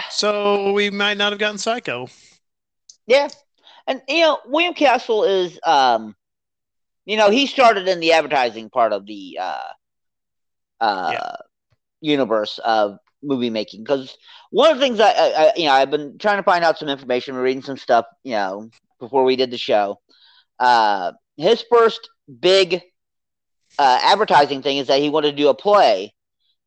so 0.09 0.73
we 0.73 0.89
might 0.89 1.17
not 1.17 1.31
have 1.31 1.39
gotten 1.39 1.57
Psycho. 1.57 2.07
Yeah, 3.07 3.29
and 3.87 4.01
you 4.07 4.21
know 4.21 4.39
William 4.45 4.73
Castle 4.73 5.23
is, 5.23 5.59
um, 5.63 6.15
you 7.05 7.17
know, 7.17 7.29
he 7.29 7.47
started 7.47 7.87
in 7.87 7.99
the 7.99 8.13
advertising 8.13 8.69
part 8.69 8.93
of 8.93 9.05
the 9.05 9.37
uh, 9.41 9.69
uh, 10.79 11.09
yeah. 11.13 11.35
universe 12.01 12.59
of 12.63 12.97
movie 13.23 13.51
making 13.51 13.83
because 13.83 14.17
one 14.49 14.71
of 14.71 14.77
the 14.77 14.83
things 14.83 14.99
I, 14.99 15.11
I, 15.11 15.51
you 15.55 15.65
know 15.65 15.73
I've 15.73 15.91
been 15.91 16.17
trying 16.17 16.37
to 16.37 16.43
find 16.43 16.63
out 16.63 16.77
some 16.77 16.89
information, 16.89 17.35
reading 17.35 17.63
some 17.63 17.77
stuff, 17.77 18.05
you 18.23 18.33
know, 18.33 18.69
before 19.01 19.25
we 19.25 19.35
did 19.35 19.51
the 19.51 19.57
show. 19.57 19.99
Uh, 20.57 21.11
his 21.35 21.61
first 21.69 22.09
big 22.39 22.81
uh, 23.77 23.99
advertising 24.01 24.61
thing 24.61 24.77
is 24.77 24.87
that 24.87 25.01
he 25.01 25.09
wanted 25.09 25.31
to 25.31 25.37
do 25.37 25.49
a 25.49 25.53
play, 25.53 26.13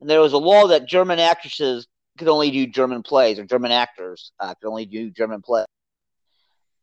and 0.00 0.10
there 0.10 0.20
was 0.20 0.34
a 0.34 0.38
law 0.38 0.66
that 0.66 0.86
German 0.86 1.18
actresses 1.18 1.86
could 2.18 2.28
only 2.28 2.50
do 2.50 2.66
German 2.66 3.02
plays, 3.02 3.38
or 3.38 3.44
German 3.44 3.72
actors 3.72 4.32
uh, 4.38 4.54
could 4.54 4.68
only 4.68 4.84
do 4.84 5.10
German 5.10 5.40
plays. 5.40 5.66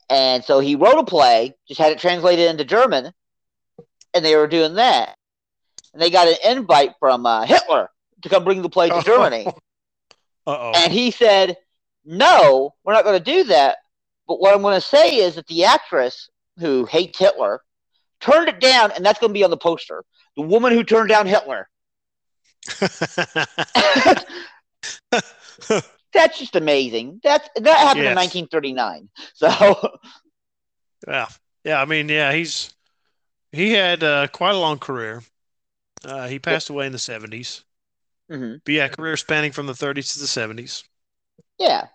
And 0.09 0.43
so 0.43 0.59
he 0.59 0.75
wrote 0.75 0.97
a 0.97 1.05
play, 1.05 1.55
just 1.67 1.79
had 1.79 1.91
it 1.91 1.99
translated 1.99 2.49
into 2.49 2.65
German, 2.65 3.13
and 4.13 4.25
they 4.25 4.35
were 4.35 4.47
doing 4.47 4.75
that. 4.75 5.15
And 5.93 6.01
they 6.01 6.09
got 6.09 6.27
an 6.27 6.57
invite 6.57 6.91
from 6.99 7.25
uh, 7.25 7.45
Hitler 7.45 7.89
to 8.21 8.29
come 8.29 8.43
bring 8.43 8.61
the 8.61 8.69
play 8.69 8.89
to 8.89 9.01
Germany. 9.03 9.45
Uh-oh. 10.47 10.71
And 10.75 10.91
he 10.91 11.11
said, 11.11 11.55
No, 12.03 12.73
we're 12.83 12.93
not 12.93 13.03
going 13.03 13.19
to 13.19 13.23
do 13.23 13.43
that. 13.45 13.77
But 14.31 14.39
what 14.39 14.55
I'm 14.55 14.61
going 14.61 14.79
to 14.79 14.87
say 14.87 15.17
is 15.17 15.35
that 15.35 15.47
the 15.47 15.65
actress 15.65 16.29
who 16.57 16.85
hates 16.85 17.19
Hitler 17.19 17.59
turned 18.21 18.47
it 18.47 18.61
down, 18.61 18.93
and 18.93 19.05
that's 19.05 19.19
going 19.19 19.31
to 19.31 19.33
be 19.33 19.43
on 19.43 19.49
the 19.49 19.57
poster. 19.57 20.05
The 20.37 20.41
woman 20.41 20.71
who 20.71 20.85
turned 20.85 21.09
down 21.09 21.27
Hitler. 21.27 21.67
that's 26.13 26.39
just 26.39 26.55
amazing. 26.55 27.19
That's 27.21 27.49
that 27.57 27.77
happened 27.77 28.05
yes. 28.05 28.11
in 28.11 28.45
1939. 28.45 29.09
So, 29.33 29.99
yeah, 31.09 31.27
yeah. 31.65 31.81
I 31.81 31.83
mean, 31.83 32.07
yeah, 32.07 32.31
he's 32.31 32.73
he 33.51 33.73
had 33.73 34.01
uh, 34.01 34.27
quite 34.27 34.55
a 34.55 34.59
long 34.59 34.79
career. 34.79 35.23
Uh, 36.05 36.29
he 36.29 36.39
passed 36.39 36.69
away 36.69 36.85
in 36.85 36.93
the 36.93 36.97
70s. 36.97 37.65
Mm-hmm. 38.31 38.59
But 38.63 38.73
yeah, 38.73 38.87
career 38.87 39.17
spanning 39.17 39.51
from 39.51 39.67
the 39.67 39.73
30s 39.73 40.13
to 40.13 40.19
the 40.19 40.25
70s. 40.25 40.85
Yeah, 41.59 41.87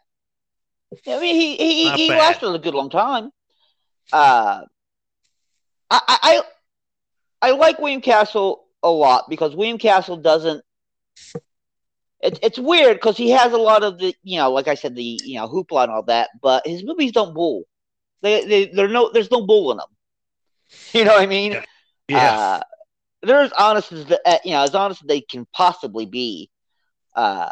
I 0.92 1.20
mean, 1.20 1.34
he 1.34 1.56
he, 1.56 1.90
he 1.90 2.08
lasted 2.08 2.52
a 2.52 2.58
good 2.58 2.74
long 2.74 2.90
time. 2.90 3.30
Uh, 4.12 4.62
I, 5.90 6.00
I 6.08 6.42
I 7.42 7.50
like 7.52 7.78
William 7.78 8.00
Castle 8.00 8.66
a 8.82 8.90
lot 8.90 9.28
because 9.28 9.54
William 9.54 9.78
Castle 9.78 10.16
doesn't. 10.16 10.62
It, 12.20 12.38
it's 12.42 12.58
weird 12.58 12.96
because 12.96 13.16
he 13.16 13.30
has 13.30 13.52
a 13.52 13.58
lot 13.58 13.82
of 13.82 13.98
the 13.98 14.14
you 14.22 14.38
know, 14.38 14.50
like 14.50 14.68
I 14.68 14.74
said, 14.74 14.94
the 14.94 15.20
you 15.24 15.38
know 15.38 15.48
hoopla 15.48 15.84
and 15.84 15.92
all 15.92 16.02
that, 16.04 16.30
but 16.40 16.66
his 16.66 16.84
movies 16.84 17.12
don't 17.12 17.34
bull. 17.34 17.64
They 18.22 18.44
they 18.44 18.66
they're 18.66 18.88
no 18.88 19.10
there's 19.12 19.30
no 19.30 19.46
bull 19.46 19.72
in 19.72 19.78
them. 19.78 19.86
You 20.92 21.04
know 21.04 21.12
what 21.12 21.22
I 21.22 21.26
mean? 21.26 21.56
Yeah. 22.08 22.32
Uh, 22.32 22.60
they're 23.22 23.40
as 23.42 23.52
honest 23.52 23.92
as 23.92 24.06
the, 24.06 24.20
uh, 24.26 24.38
you 24.44 24.52
know 24.52 24.62
as 24.62 24.74
honest 24.74 25.02
as 25.02 25.06
they 25.06 25.20
can 25.20 25.46
possibly 25.52 26.06
be. 26.06 26.50
Uh, 27.14 27.50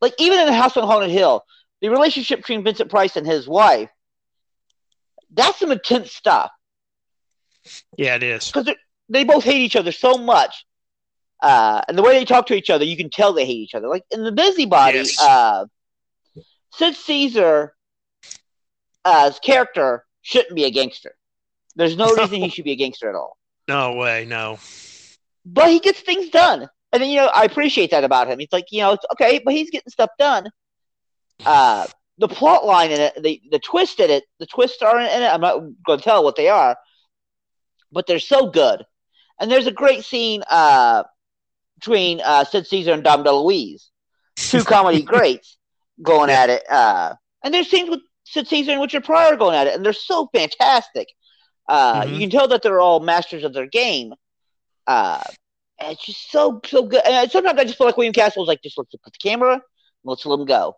like 0.00 0.14
even 0.18 0.38
in 0.40 0.46
the 0.46 0.52
House 0.52 0.76
on 0.76 0.84
Haunted 0.86 1.10
Hill, 1.10 1.44
the 1.84 1.90
relationship 1.90 2.38
between 2.38 2.64
Vincent 2.64 2.88
Price 2.88 3.16
and 3.16 3.26
his 3.26 3.46
wife, 3.46 3.90
that's 5.34 5.58
some 5.58 5.70
intense 5.70 6.12
stuff. 6.12 6.50
Yeah, 7.98 8.14
it 8.14 8.22
is. 8.22 8.50
Because 8.50 8.74
they 9.10 9.24
both 9.24 9.44
hate 9.44 9.60
each 9.60 9.76
other 9.76 9.92
so 9.92 10.16
much. 10.16 10.64
Uh, 11.42 11.82
and 11.86 11.98
the 11.98 12.02
way 12.02 12.18
they 12.18 12.24
talk 12.24 12.46
to 12.46 12.54
each 12.54 12.70
other, 12.70 12.86
you 12.86 12.96
can 12.96 13.10
tell 13.10 13.34
they 13.34 13.44
hate 13.44 13.58
each 13.58 13.74
other. 13.74 13.88
Like 13.88 14.04
in 14.10 14.24
The 14.24 14.32
Busybody, 14.32 14.98
yes. 14.98 15.20
uh, 15.20 15.66
Sid 16.72 16.96
Caesar, 16.96 17.74
uh, 19.04 19.30
character 19.42 20.06
shouldn't 20.22 20.54
be 20.54 20.64
a 20.64 20.70
gangster. 20.70 21.14
There's 21.76 21.98
no 21.98 22.14
reason 22.14 22.40
he 22.40 22.48
should 22.48 22.64
be 22.64 22.72
a 22.72 22.76
gangster 22.76 23.10
at 23.10 23.14
all. 23.14 23.36
No 23.68 23.92
way, 23.96 24.24
no. 24.26 24.58
But 25.44 25.68
he 25.68 25.80
gets 25.80 26.00
things 26.00 26.30
done. 26.30 26.66
And 26.92 27.02
then, 27.02 27.10
you 27.10 27.16
know, 27.16 27.26
I 27.26 27.44
appreciate 27.44 27.90
that 27.90 28.04
about 28.04 28.28
him. 28.28 28.38
He's 28.38 28.52
like, 28.52 28.68
you 28.70 28.80
know, 28.80 28.92
it's 28.92 29.04
okay, 29.12 29.42
but 29.44 29.52
he's 29.52 29.68
getting 29.68 29.90
stuff 29.90 30.10
done 30.18 30.48
uh, 31.44 31.86
the 32.18 32.28
plot 32.28 32.64
line 32.64 32.90
in 32.90 33.00
it, 33.00 33.22
the, 33.22 33.40
the 33.50 33.58
twist 33.58 34.00
in 34.00 34.10
it, 34.10 34.24
the 34.38 34.46
twists 34.46 34.82
are 34.82 34.98
in 34.98 35.06
it. 35.06 35.32
I'm 35.32 35.40
not 35.40 35.60
going 35.86 35.98
to 35.98 36.04
tell 36.04 36.22
what 36.24 36.36
they 36.36 36.48
are, 36.48 36.76
but 37.92 38.06
they're 38.06 38.18
so 38.18 38.50
good. 38.50 38.84
And 39.40 39.50
there's 39.50 39.66
a 39.66 39.72
great 39.72 40.04
scene 40.04 40.42
uh, 40.48 41.04
between 41.76 42.20
uh, 42.24 42.44
Sid 42.44 42.66
Caesar 42.66 42.92
and 42.92 43.02
Dom 43.02 43.24
DeLuise, 43.24 43.88
two 44.36 44.64
comedy 44.64 45.02
greats 45.02 45.58
going 46.02 46.30
at 46.30 46.50
it. 46.50 46.62
Uh, 46.70 47.14
and 47.42 47.52
there's 47.52 47.68
scenes 47.68 47.90
with 47.90 48.00
Sid 48.24 48.46
Caesar 48.48 48.72
and 48.72 48.80
Richard 48.80 49.04
Pryor 49.04 49.36
going 49.36 49.56
at 49.56 49.66
it, 49.66 49.74
and 49.74 49.84
they're 49.84 49.92
so 49.92 50.28
fantastic. 50.32 51.08
Uh, 51.68 52.02
mm-hmm. 52.02 52.14
You 52.14 52.20
can 52.20 52.30
tell 52.30 52.48
that 52.48 52.62
they're 52.62 52.80
all 52.80 53.00
masters 53.00 53.44
of 53.44 53.54
their 53.54 53.66
game. 53.66 54.14
Uh, 54.86 55.22
it's 55.80 56.04
just 56.04 56.30
so 56.30 56.60
so 56.64 56.84
good. 56.84 57.02
And 57.04 57.30
sometimes 57.30 57.58
I 57.58 57.64
just 57.64 57.78
feel 57.78 57.86
like 57.86 57.96
William 57.96 58.12
Castle 58.12 58.44
is 58.44 58.48
like, 58.48 58.62
just 58.62 58.78
let's 58.78 58.90
put 58.90 59.12
the 59.12 59.18
camera, 59.20 59.62
let's 60.04 60.24
let 60.24 60.38
him 60.38 60.46
go. 60.46 60.76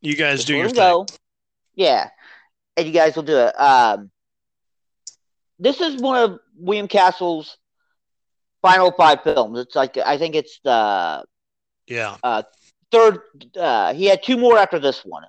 You 0.00 0.16
guys 0.16 0.44
do 0.44 0.56
your 0.56 0.70
go. 0.70 1.04
thing. 1.04 1.16
Yeah, 1.74 2.08
and 2.76 2.86
you 2.86 2.92
guys 2.92 3.16
will 3.16 3.22
do 3.24 3.36
it. 3.38 3.60
Um, 3.60 4.10
this 5.58 5.80
is 5.80 6.00
one 6.00 6.16
of 6.18 6.38
William 6.56 6.88
Castle's 6.88 7.56
final 8.62 8.92
five 8.92 9.22
films. 9.22 9.58
It's 9.58 9.74
like 9.76 9.96
I 9.96 10.18
think 10.18 10.34
it's 10.34 10.60
the 10.62 11.24
yeah 11.86 12.16
uh, 12.22 12.42
third. 12.90 13.20
Uh, 13.56 13.94
he 13.94 14.06
had 14.06 14.22
two 14.22 14.36
more 14.36 14.58
after 14.58 14.78
this 14.78 15.04
one. 15.04 15.24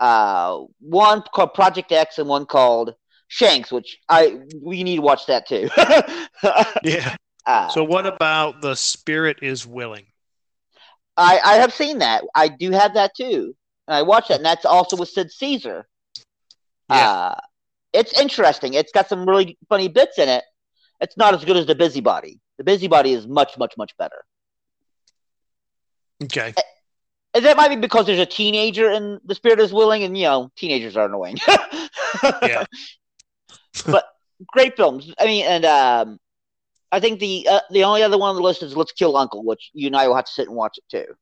Uh, 0.00 0.60
one 0.80 1.22
called 1.34 1.54
Project 1.54 1.90
X 1.92 2.18
and 2.18 2.28
one 2.28 2.46
called 2.46 2.94
Shanks, 3.28 3.70
which 3.72 3.98
I 4.08 4.40
we 4.62 4.82
need 4.84 4.96
to 4.96 5.02
watch 5.02 5.26
that 5.26 5.46
too. 5.46 5.68
yeah. 6.84 7.16
Uh, 7.44 7.68
So 7.68 7.82
what 7.84 8.06
about 8.06 8.60
the 8.60 8.74
spirit 8.76 9.38
is 9.42 9.66
willing? 9.66 10.06
I 11.16 11.40
I 11.44 11.54
have 11.56 11.72
seen 11.72 11.98
that. 11.98 12.24
I 12.34 12.48
do 12.48 12.70
have 12.70 12.94
that 12.94 13.14
too. 13.16 13.54
And 13.88 13.96
I 13.96 14.02
watched 14.02 14.28
that, 14.28 14.36
and 14.36 14.44
that's 14.44 14.66
also 14.66 14.96
with 14.96 15.08
Sid 15.08 15.32
Caesar. 15.32 15.88
Yeah. 16.90 17.10
Uh, 17.10 17.34
it's 17.94 18.18
interesting. 18.20 18.74
It's 18.74 18.92
got 18.92 19.08
some 19.08 19.26
really 19.26 19.56
funny 19.70 19.88
bits 19.88 20.18
in 20.18 20.28
it. 20.28 20.44
It's 21.00 21.16
not 21.16 21.32
as 21.34 21.42
good 21.44 21.56
as 21.56 21.64
the 21.64 21.74
Busybody. 21.74 22.38
The 22.58 22.64
Busybody 22.64 23.14
is 23.14 23.26
much, 23.26 23.56
much, 23.56 23.74
much 23.78 23.96
better. 23.96 24.24
Okay. 26.22 26.52
And 27.32 27.44
that 27.44 27.56
might 27.56 27.68
be 27.68 27.76
because 27.76 28.04
there's 28.04 28.18
a 28.18 28.26
teenager 28.26 28.90
and 28.90 29.20
the 29.24 29.34
spirit 29.34 29.58
is 29.58 29.72
willing, 29.72 30.02
and 30.02 30.16
you 30.16 30.24
know, 30.24 30.50
teenagers 30.56 30.96
are 30.96 31.06
annoying. 31.06 31.38
Yeah. 32.42 32.64
but 33.86 34.04
great 34.46 34.74
films. 34.76 35.12
I 35.18 35.26
mean, 35.26 35.44
and 35.44 35.64
um, 35.64 36.18
I 36.90 37.00
think 37.00 37.20
the 37.20 37.46
uh, 37.50 37.60
the 37.70 37.84
only 37.84 38.02
other 38.02 38.16
one 38.16 38.30
on 38.30 38.36
the 38.36 38.42
list 38.42 38.62
is 38.62 38.74
Let's 38.76 38.92
Kill 38.92 39.16
Uncle, 39.16 39.44
which 39.44 39.70
you 39.74 39.86
and 39.88 39.96
I 39.96 40.08
will 40.08 40.16
have 40.16 40.24
to 40.24 40.32
sit 40.32 40.48
and 40.48 40.56
watch 40.56 40.78
it 40.78 40.84
too. 40.90 41.14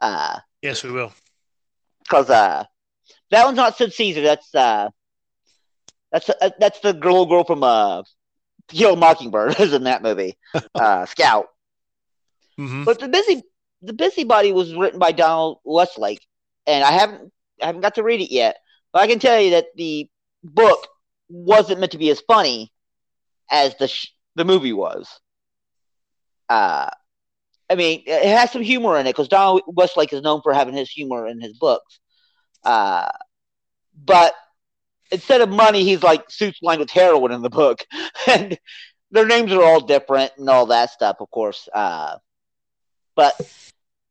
Uh, 0.00 0.38
Yes, 0.62 0.84
we 0.84 0.92
will. 0.92 1.12
Because 2.02 2.30
uh, 2.30 2.64
that 3.30 3.44
one's 3.44 3.56
not 3.56 3.76
Sid 3.76 3.92
Caesar. 3.92 4.22
That's 4.22 4.54
uh, 4.54 4.90
that's 6.12 6.28
uh, 6.28 6.50
that's 6.58 6.80
the 6.80 6.92
girl 6.92 7.26
girl 7.26 7.44
from 7.44 7.62
uh, 7.62 8.02
Kill 8.68 8.96
Mockingbird 8.96 9.58
is 9.60 9.72
in 9.72 9.84
that 9.84 10.02
movie, 10.02 10.36
uh, 10.78 11.06
Scout. 11.06 11.46
hmm 12.58 12.84
But 12.84 12.98
the 13.00 13.08
busy 13.08 13.42
the 13.82 13.92
busybody 13.92 14.52
was 14.52 14.74
written 14.74 14.98
by 14.98 15.12
Donald 15.12 15.60
Westlake, 15.64 16.26
and 16.66 16.84
I 16.84 16.92
haven't 16.92 17.32
I 17.62 17.66
haven't 17.66 17.80
got 17.82 17.94
to 17.96 18.02
read 18.02 18.20
it 18.20 18.32
yet. 18.32 18.56
But 18.92 19.02
I 19.02 19.06
can 19.06 19.18
tell 19.18 19.40
you 19.40 19.50
that 19.50 19.66
the 19.76 20.08
book 20.42 20.86
wasn't 21.28 21.80
meant 21.80 21.92
to 21.92 21.98
be 21.98 22.10
as 22.10 22.20
funny 22.20 22.72
as 23.50 23.76
the 23.76 23.88
sh- 23.88 24.08
the 24.36 24.44
movie 24.44 24.72
was. 24.72 25.20
Uh, 26.48 26.90
I 27.70 27.76
mean, 27.76 28.02
it 28.04 28.26
has 28.36 28.50
some 28.50 28.62
humor 28.62 28.98
in 28.98 29.06
it 29.06 29.10
because 29.10 29.28
Donald 29.28 29.62
Westlake 29.68 30.12
is 30.12 30.22
known 30.22 30.42
for 30.42 30.52
having 30.52 30.74
his 30.74 30.90
humor 30.90 31.28
in 31.28 31.40
his 31.40 31.56
books. 31.56 32.00
Uh, 32.64 33.08
but 34.04 34.34
instead 35.12 35.40
of 35.40 35.48
money, 35.48 35.84
he's 35.84 36.02
like 36.02 36.28
suits 36.30 36.58
lined 36.62 36.80
with 36.80 36.90
heroin 36.90 37.32
in 37.32 37.42
the 37.42 37.50
book, 37.50 37.86
and 38.26 38.58
their 39.12 39.26
names 39.26 39.52
are 39.52 39.62
all 39.62 39.80
different 39.80 40.32
and 40.36 40.48
all 40.48 40.66
that 40.66 40.90
stuff, 40.90 41.16
of 41.20 41.30
course. 41.30 41.68
Uh, 41.72 42.16
but 43.14 43.34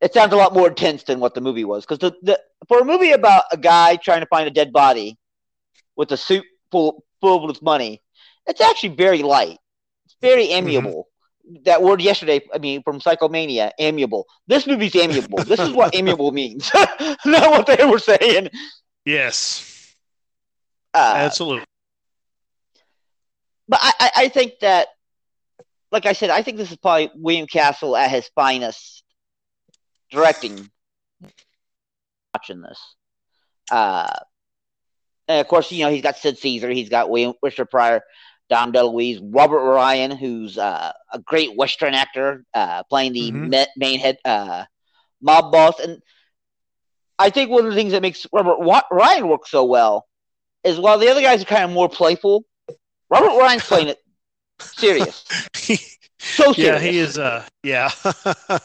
it 0.01 0.13
sounds 0.13 0.33
a 0.33 0.37
lot 0.37 0.53
more 0.53 0.69
intense 0.69 1.03
than 1.03 1.19
what 1.19 1.33
the 1.33 1.41
movie 1.41 1.65
was 1.65 1.85
because 1.85 1.99
the, 1.99 2.15
the 2.21 2.39
for 2.67 2.79
a 2.79 2.85
movie 2.85 3.11
about 3.11 3.43
a 3.51 3.57
guy 3.57 3.97
trying 3.97 4.21
to 4.21 4.27
find 4.27 4.47
a 4.47 4.51
dead 4.51 4.71
body 4.71 5.17
with 5.95 6.11
a 6.11 6.17
suit 6.17 6.45
full 6.71 7.03
full 7.19 7.49
of 7.49 7.61
money, 7.61 8.01
it's 8.47 8.61
actually 8.61 8.95
very 8.95 9.21
light. 9.21 9.57
It's 10.05 10.15
very 10.21 10.51
amiable. 10.51 11.07
That 11.65 11.81
word 11.81 12.01
yesterday, 12.01 12.41
I 12.53 12.59
mean, 12.59 12.83
from 12.83 12.99
Psychomania, 12.99 13.71
amiable. 13.79 14.27
This 14.47 14.67
movie's 14.67 14.95
amiable. 14.95 15.43
this 15.43 15.59
is 15.59 15.71
what 15.71 15.95
amiable 15.97 16.31
means, 16.31 16.69
not 17.25 17.49
what 17.51 17.65
they 17.65 17.83
were 17.85 17.99
saying. 17.99 18.49
Yes. 19.05 19.95
Uh, 20.93 21.13
Absolutely. 21.15 21.65
but 23.67 23.79
I, 23.81 24.11
I, 24.15 24.27
think 24.29 24.53
that, 24.61 24.87
like 25.91 26.05
I 26.05 26.13
said, 26.13 26.29
I 26.29 26.41
think 26.41 26.57
this 26.57 26.71
is 26.71 26.77
probably 26.77 27.11
William 27.15 27.47
Castle 27.47 27.95
at 27.95 28.09
his 28.09 28.29
finest 28.35 29.03
directing. 30.11 30.69
Watching 32.33 32.61
this, 32.61 32.79
uh, 33.71 34.11
and 35.27 35.41
of 35.41 35.47
course, 35.47 35.71
you 35.71 35.83
know 35.83 35.91
he's 35.91 36.03
got 36.03 36.17
Sid 36.17 36.37
Caesar, 36.37 36.69
he's 36.69 36.89
got 36.89 37.09
William 37.09 37.33
Richard 37.41 37.69
Pryor, 37.71 38.01
Dom 38.49 38.71
DeLuise, 38.73 39.19
Robert 39.21 39.61
Ryan, 39.63 40.11
who's 40.11 40.57
uh, 40.57 40.91
a 41.13 41.19
great 41.19 41.55
Western 41.55 41.93
actor, 41.93 42.43
uh, 42.53 42.83
playing 42.83 43.13
the 43.13 43.31
Mhm. 43.31 43.49
ma- 43.51 43.65
main 43.77 43.99
head 43.99 44.17
uh, 44.25 44.65
mob 45.21 45.51
boss, 45.51 45.79
and 45.79 46.01
I 47.17 47.29
think 47.29 47.49
one 47.51 47.65
of 47.65 47.71
the 47.71 47.75
things 47.75 47.91
that 47.91 48.01
makes 48.01 48.25
Robert 48.33 48.59
Wa- 48.59 48.83
Ryan 48.91 49.27
work 49.27 49.45
so 49.47 49.65
well 49.65 50.07
is 50.63 50.79
while 50.79 50.97
the 50.97 51.09
other 51.09 51.21
guys 51.21 51.41
are 51.41 51.45
kind 51.45 51.63
of 51.63 51.71
more 51.71 51.89
playful, 51.89 52.43
Robert 53.09 53.37
Ryan's 53.39 53.65
playing 53.65 53.89
it 53.89 53.97
serious. 54.61 55.25
So 56.21 56.51
serious. 56.53 56.81
yeah, 56.83 56.89
he 56.91 56.97
is. 56.99 57.17
Uh, 57.17 57.45
yeah. 57.63 57.89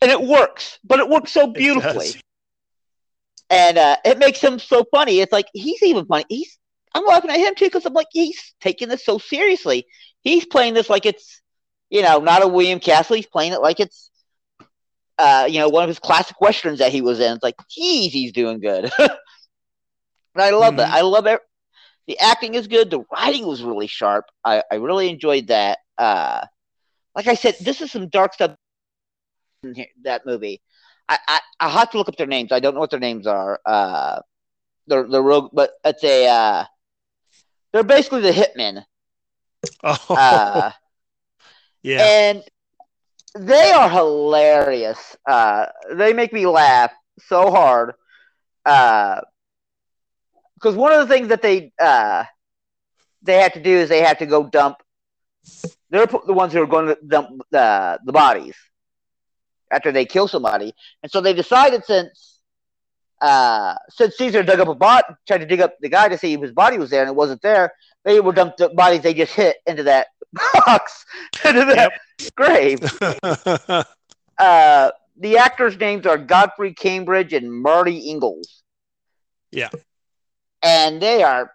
And 0.00 0.10
it 0.10 0.20
works, 0.20 0.78
but 0.84 0.98
it 1.00 1.08
works 1.08 1.32
so 1.32 1.46
beautifully. 1.46 2.12
does. 2.12 2.16
and 3.50 3.78
uh, 3.78 3.96
it 4.04 4.18
makes 4.18 4.40
him 4.40 4.58
so 4.58 4.84
funny. 4.92 5.20
It's 5.20 5.32
like 5.32 5.46
he's 5.54 5.82
even 5.82 6.04
funny. 6.06 6.24
He's 6.28 6.58
I'm 6.94 7.04
laughing 7.06 7.30
at 7.30 7.38
him 7.38 7.54
too 7.56 7.66
because 7.66 7.86
I'm 7.86 7.94
like 7.94 8.06
he's 8.12 8.54
taking 8.60 8.88
this 8.88 9.04
so 9.04 9.18
seriously. 9.18 9.86
He's 10.22 10.46
playing 10.46 10.74
this 10.74 10.88
like 10.90 11.06
it's 11.06 11.40
you 11.90 12.02
know 12.02 12.18
not 12.18 12.42
a 12.42 12.48
William 12.48 12.80
Castle. 12.80 13.16
He's 13.16 13.26
playing 13.26 13.52
it 13.52 13.60
like 13.60 13.80
it's 13.80 14.10
uh, 15.18 15.46
you 15.50 15.58
know 15.58 15.68
one 15.68 15.82
of 15.84 15.88
his 15.88 15.98
classic 15.98 16.40
westerns 16.40 16.78
that 16.80 16.92
he 16.92 17.02
was 17.02 17.20
in. 17.20 17.34
It's 17.34 17.42
like 17.42 17.56
geez, 17.70 18.12
he's 18.12 18.32
doing 18.32 18.60
good. 18.60 18.90
and 18.98 19.10
I 20.36 20.50
love 20.50 20.76
that. 20.76 20.90
Mhm. 20.90 20.94
I 20.94 21.00
love 21.02 21.26
it. 21.26 21.40
The 22.06 22.18
acting 22.18 22.54
is 22.54 22.66
good. 22.68 22.90
The 22.90 23.04
writing 23.12 23.46
was 23.46 23.62
really 23.62 23.86
sharp. 23.86 24.26
I, 24.44 24.62
I 24.70 24.76
really 24.76 25.08
enjoyed 25.08 25.48
that. 25.48 25.78
Uh, 25.96 26.44
like 27.14 27.26
I 27.28 27.34
said, 27.34 27.56
this 27.60 27.80
is 27.80 27.90
some 27.92 28.08
dark 28.08 28.34
stuff 28.34 28.56
in 29.62 29.74
here, 29.74 29.86
that 30.02 30.26
movie. 30.26 30.60
I, 31.08 31.18
I 31.28 31.40
I 31.60 31.68
have 31.70 31.90
to 31.90 31.98
look 31.98 32.08
up 32.08 32.16
their 32.16 32.26
names. 32.26 32.52
I 32.52 32.60
don't 32.60 32.74
know 32.74 32.80
what 32.80 32.90
their 32.90 33.00
names 33.00 33.26
are. 33.26 33.60
Uh, 33.64 34.20
they're 34.86 35.08
they're 35.08 35.22
real, 35.22 35.50
but 35.52 35.72
it's 35.84 36.04
a 36.04 36.28
uh, 36.28 36.64
they're 37.74 37.84
basically 37.84 38.22
the 38.22 38.32
hitmen. 38.32 38.86
Oh, 39.84 40.16
Uh, 40.16 40.72
yeah. 41.82 42.12
and 42.20 42.42
they 43.38 43.72
are 43.72 43.90
hilarious. 43.90 45.16
Uh, 45.28 45.66
they 45.94 46.12
make 46.12 46.32
me 46.32 46.46
laugh 46.46 46.92
so 47.20 47.50
hard. 47.50 47.94
Uh, 48.64 49.20
because 50.54 50.76
one 50.76 50.92
of 50.92 51.06
the 51.06 51.14
things 51.14 51.28
that 51.28 51.42
they 51.42 51.72
uh 51.80 52.24
they 53.22 53.38
have 53.40 53.52
to 53.54 53.62
do 53.62 53.70
is 53.70 53.88
they 53.88 54.02
have 54.02 54.18
to 54.18 54.26
go 54.26 54.44
dump. 54.44 54.78
They're 55.90 56.06
the 56.06 56.32
ones 56.32 56.52
who 56.52 56.62
are 56.62 56.66
going 56.66 56.86
to 56.88 56.98
dump 57.06 57.42
the 57.50 57.98
the 58.04 58.12
bodies 58.12 58.56
after 59.70 59.92
they 59.92 60.04
kill 60.06 60.28
somebody, 60.28 60.74
and 61.02 61.10
so 61.12 61.20
they 61.20 61.34
decided 61.34 61.84
since 61.84 62.33
uh 63.20 63.74
since 63.90 64.16
Caesar 64.16 64.42
dug 64.42 64.60
up 64.60 64.68
a 64.68 64.74
bot, 64.74 65.04
tried 65.26 65.38
to 65.38 65.46
dig 65.46 65.60
up 65.60 65.76
the 65.80 65.88
guy 65.88 66.08
to 66.08 66.18
see 66.18 66.32
if 66.34 66.40
his 66.40 66.52
body 66.52 66.78
was 66.78 66.90
there, 66.90 67.02
and 67.02 67.08
it 67.08 67.16
wasn't 67.16 67.42
there. 67.42 67.72
They 68.04 68.20
were 68.20 68.32
dumped 68.32 68.58
the 68.58 68.68
bodies 68.68 69.02
they 69.02 69.14
just 69.14 69.32
hit 69.32 69.56
into 69.66 69.84
that 69.84 70.08
box 70.66 71.04
into 71.44 71.64
that 71.66 71.92
grave. 72.34 72.80
Uh, 74.36 74.90
the 75.16 75.38
actors' 75.38 75.78
names 75.78 76.06
are 76.06 76.18
Godfrey 76.18 76.74
Cambridge 76.74 77.32
and 77.32 77.52
Marty 77.52 78.12
Ingels. 78.12 78.62
Yeah. 79.52 79.70
And 80.62 81.00
they 81.00 81.22
are 81.22 81.52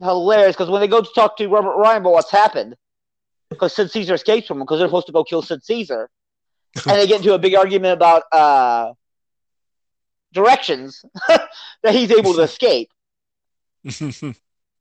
hilarious 0.00 0.56
because 0.56 0.70
when 0.70 0.80
they 0.80 0.88
go 0.88 1.00
to 1.00 1.10
talk 1.14 1.36
to 1.36 1.48
Robert 1.48 1.76
Ryan 1.76 2.02
about 2.02 2.12
what's 2.12 2.30
happened, 2.30 2.74
because 3.48 3.74
Sid 3.74 3.90
Caesar 3.90 4.14
escapes 4.14 4.46
from 4.46 4.58
them 4.58 4.64
because 4.64 4.78
they're 4.78 4.88
supposed 4.88 5.06
to 5.06 5.12
go 5.12 5.24
kill 5.24 5.42
Sid 5.42 5.64
Caesar, 5.64 6.08
and 6.86 6.98
they 6.98 7.06
get 7.06 7.18
into 7.18 7.34
a 7.34 7.38
big 7.38 7.54
argument 7.54 7.92
about 7.92 8.22
uh, 8.32 8.92
directions 10.32 11.04
that 11.28 11.94
he's 11.94 12.10
able 12.10 12.34
to 12.34 12.42
escape, 12.42 12.90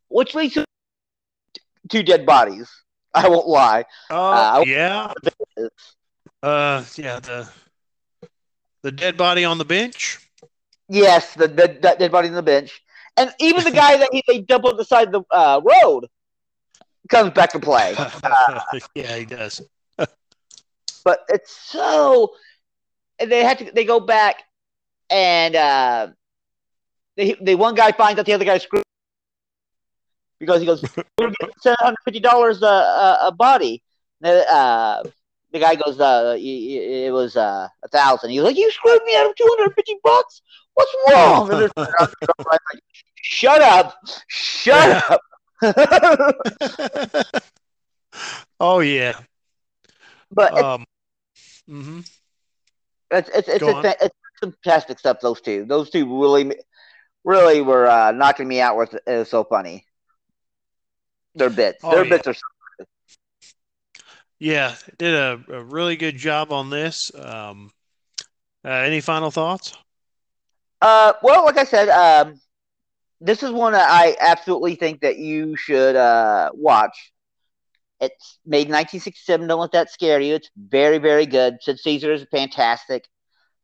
which 0.09 0.35
leads 0.35 0.53
to 0.55 0.65
two 1.89 2.03
dead 2.03 2.25
bodies. 2.25 2.69
I 3.13 3.27
won't 3.27 3.47
lie. 3.47 3.85
oh, 4.11 4.15
Uh, 4.15 4.63
yeah. 4.65 5.13
Uh, 6.43 6.83
yeah. 6.95 7.19
The 7.19 7.49
the 8.81 8.91
dead 8.91 9.17
body 9.17 9.43
on 9.45 9.57
the 9.57 9.65
bench. 9.65 10.19
Yes, 10.87 11.33
the, 11.33 11.47
the, 11.47 11.77
the 11.81 11.95
dead 11.99 12.11
body 12.11 12.29
on 12.29 12.33
the 12.33 12.41
bench, 12.43 12.81
and 13.17 13.31
even 13.39 13.63
the 13.63 13.71
guy 13.71 13.97
that 14.01 14.09
he, 14.11 14.23
they 14.27 14.39
dump 14.41 14.65
on 14.65 14.77
the 14.77 14.85
side 14.85 15.13
of 15.13 15.25
the 15.29 15.35
uh, 15.35 15.61
road 15.63 16.07
comes 17.09 17.31
back 17.31 17.51
to 17.51 17.59
play. 17.59 17.95
yeah, 18.95 19.15
he 19.17 19.25
does. 19.25 19.61
But 21.03 21.19
it's 21.29 21.51
so, 21.51 22.33
and 23.19 23.31
they 23.31 23.43
had 23.43 23.57
to 23.59 23.71
they 23.71 23.85
go 23.85 23.99
back, 23.99 24.43
and 25.09 25.55
uh, 25.55 26.07
the 27.17 27.37
they 27.41 27.55
one 27.55 27.75
guy 27.75 27.91
finds 27.91 28.19
out 28.19 28.25
the 28.25 28.33
other 28.33 28.45
guy 28.45 28.57
screwed 28.57 28.83
because 30.39 30.59
he 30.61 30.65
goes 30.65 30.81
seven 31.19 31.75
hundred 31.79 31.97
fifty 32.05 32.19
dollars 32.19 32.61
a, 32.61 32.65
a 32.65 33.17
a 33.27 33.31
body. 33.31 33.83
The, 34.21 34.45
uh, 34.51 35.03
the 35.51 35.59
guy 35.59 35.75
goes, 35.75 35.99
uh, 35.99 36.35
it 36.37 37.11
was 37.13 37.37
uh, 37.37 37.67
a 37.83 37.87
thousand. 37.87 38.31
He's 38.31 38.41
like, 38.41 38.57
you 38.57 38.69
screwed 38.71 39.01
me 39.03 39.15
out 39.15 39.29
of 39.29 39.35
two 39.35 39.47
hundred 39.57 39.73
fifty 39.75 39.97
bucks. 40.03 40.41
What's 40.73 40.95
wrong? 41.09 41.47
Like, 41.75 42.81
Shut 43.21 43.61
up! 43.61 43.95
Shut 44.27 45.03
up! 45.09 45.21
oh 48.59 48.79
yeah. 48.79 49.19
but 50.31 50.53
it's, 50.53 50.63
Um. 50.63 50.85
it's 53.11 53.29
it's 53.29 53.47
it's, 53.49 53.63
on. 53.63 53.85
it's, 53.85 54.03
it's 54.03 54.15
fantastic 54.39 54.99
stuff. 54.99 55.17
Those 55.21 55.41
two, 55.41 55.65
those 55.65 55.89
two 55.89 56.21
really, 56.21 56.55
really 57.23 57.61
were 57.61 57.87
uh, 57.87 58.11
knocking 58.11 58.47
me 58.47 58.61
out. 58.61 58.77
With 58.77 58.93
it 58.93 59.01
was 59.05 59.29
so 59.29 59.43
funny. 59.43 59.85
their 61.35 61.49
bits. 61.49 61.79
Oh, 61.83 61.91
their 61.91 62.05
yeah. 62.05 62.09
bits 62.09 62.27
are. 62.27 62.35
Yeah, 64.39 64.75
did 64.97 65.13
a, 65.13 65.43
a, 65.49 65.63
really 65.63 65.97
good 65.97 66.15
job 66.15 66.53
on 66.53 66.69
this. 66.69 67.11
Um, 67.13 67.71
uh, 68.63 68.69
any 68.69 69.01
final 69.01 69.31
thoughts? 69.31 69.77
Uh, 70.81 71.13
well, 71.21 71.43
like 71.43 71.57
I 71.57 71.65
said, 71.65 71.89
um, 71.89 72.39
this 73.19 73.43
is 73.43 73.51
one 73.51 73.73
that 73.73 73.89
I 73.89 74.15
absolutely 74.19 74.75
think 74.75 75.01
that 75.01 75.17
you 75.17 75.57
should 75.57 75.95
uh, 75.95 76.51
watch. 76.53 77.11
It's 77.99 78.39
made 78.45 78.67
in 78.67 78.73
1967. 78.73 79.45
Don't 79.47 79.59
let 79.59 79.73
that 79.73 79.91
scare 79.91 80.21
you. 80.21 80.35
It's 80.35 80.49
very, 80.57 80.99
very 80.99 81.25
good. 81.25 81.57
Sid 81.59 81.79
Caesar 81.79 82.13
is 82.13 82.25
fantastic. 82.31 83.05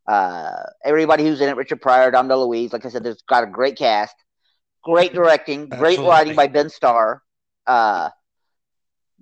Uh, 0.07 0.63
everybody 0.83 1.23
who's 1.23 1.41
in 1.41 1.49
it, 1.49 1.55
Richard 1.55 1.81
Pryor, 1.81 2.11
Dom 2.11 2.29
DeLuise, 2.29 2.73
like 2.73 2.85
I 2.85 2.89
said, 2.89 3.05
it's 3.05 3.23
got 3.23 3.43
a 3.43 3.47
great 3.47 3.77
cast, 3.77 4.15
great 4.83 5.13
directing, 5.13 5.67
great 5.67 5.93
Absolutely. 5.93 6.09
writing 6.09 6.35
by 6.35 6.47
Ben 6.47 6.69
Starr. 6.69 7.21
Uh, 7.65 8.09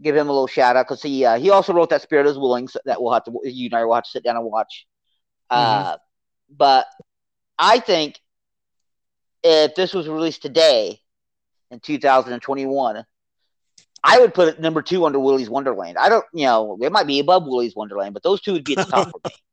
give 0.02 0.16
him 0.16 0.28
a 0.28 0.32
little 0.32 0.48
shout 0.48 0.76
out 0.76 0.88
because 0.88 1.02
he 1.02 1.24
uh, 1.24 1.38
he 1.38 1.50
also 1.50 1.74
wrote 1.74 1.90
that 1.90 2.02
Spirit 2.02 2.28
is 2.28 2.38
Willing 2.38 2.68
so 2.68 2.80
that 2.86 3.02
we'll 3.02 3.14
have 3.14 3.24
to 3.26 3.40
you 3.44 3.68
and 3.68 3.76
I 3.76 3.86
will 3.86 3.96
have 3.96 4.04
to 4.04 4.10
sit 4.10 4.24
down 4.24 4.36
and 4.36 4.46
watch. 4.46 4.86
Mm-hmm. 5.52 5.88
Uh, 5.88 5.98
but 6.56 6.88
I 7.58 7.80
think 7.80 8.20
if 9.44 9.76
this 9.76 9.94
was 9.94 10.08
released 10.08 10.42
today 10.42 11.00
in 11.72 11.80
2021, 11.80 13.06
I 14.04 14.20
would 14.20 14.34
put 14.34 14.50
it 14.50 14.60
number 14.60 14.82
two 14.82 15.06
under 15.06 15.20
Willy's 15.20 15.50
Wonderland. 15.50 15.98
I 15.98 16.10
don't, 16.10 16.26
you 16.34 16.46
know, 16.46 16.78
it 16.82 16.92
might 16.92 17.08
be 17.08 17.20
above 17.20 17.46
Willy's 17.46 17.76
Wonderland, 17.76 18.14
but 18.14 18.24
those 18.24 18.42
two 18.42 18.54
would 18.54 18.66
be 18.66 18.78
at 18.78 18.86
the 18.86 18.92
top 18.92 19.12
for 19.12 19.20
me. 19.26 19.32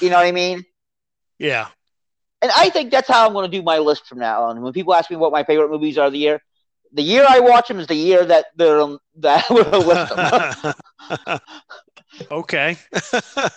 You 0.00 0.10
know 0.10 0.16
what 0.16 0.26
I 0.26 0.32
mean? 0.32 0.64
Yeah. 1.38 1.68
And 2.40 2.52
I 2.54 2.70
think 2.70 2.90
that's 2.90 3.08
how 3.08 3.26
I'm 3.26 3.32
going 3.32 3.50
to 3.50 3.56
do 3.56 3.62
my 3.62 3.78
list 3.78 4.06
from 4.06 4.18
now 4.18 4.44
on. 4.44 4.62
When 4.62 4.72
people 4.72 4.94
ask 4.94 5.10
me 5.10 5.16
what 5.16 5.32
my 5.32 5.42
favorite 5.44 5.70
movies 5.70 5.98
are 5.98 6.06
of 6.06 6.12
the 6.12 6.18
year, 6.18 6.40
the 6.92 7.02
year 7.02 7.24
I 7.28 7.40
watch 7.40 7.68
them 7.68 7.80
is 7.80 7.86
the 7.86 7.94
year 7.94 8.24
that 8.24 8.46
they're 8.56 8.96
that 9.16 9.44
we'll 9.50 9.80
list 9.82 10.16
them. 10.16 11.40
okay. 12.30 12.76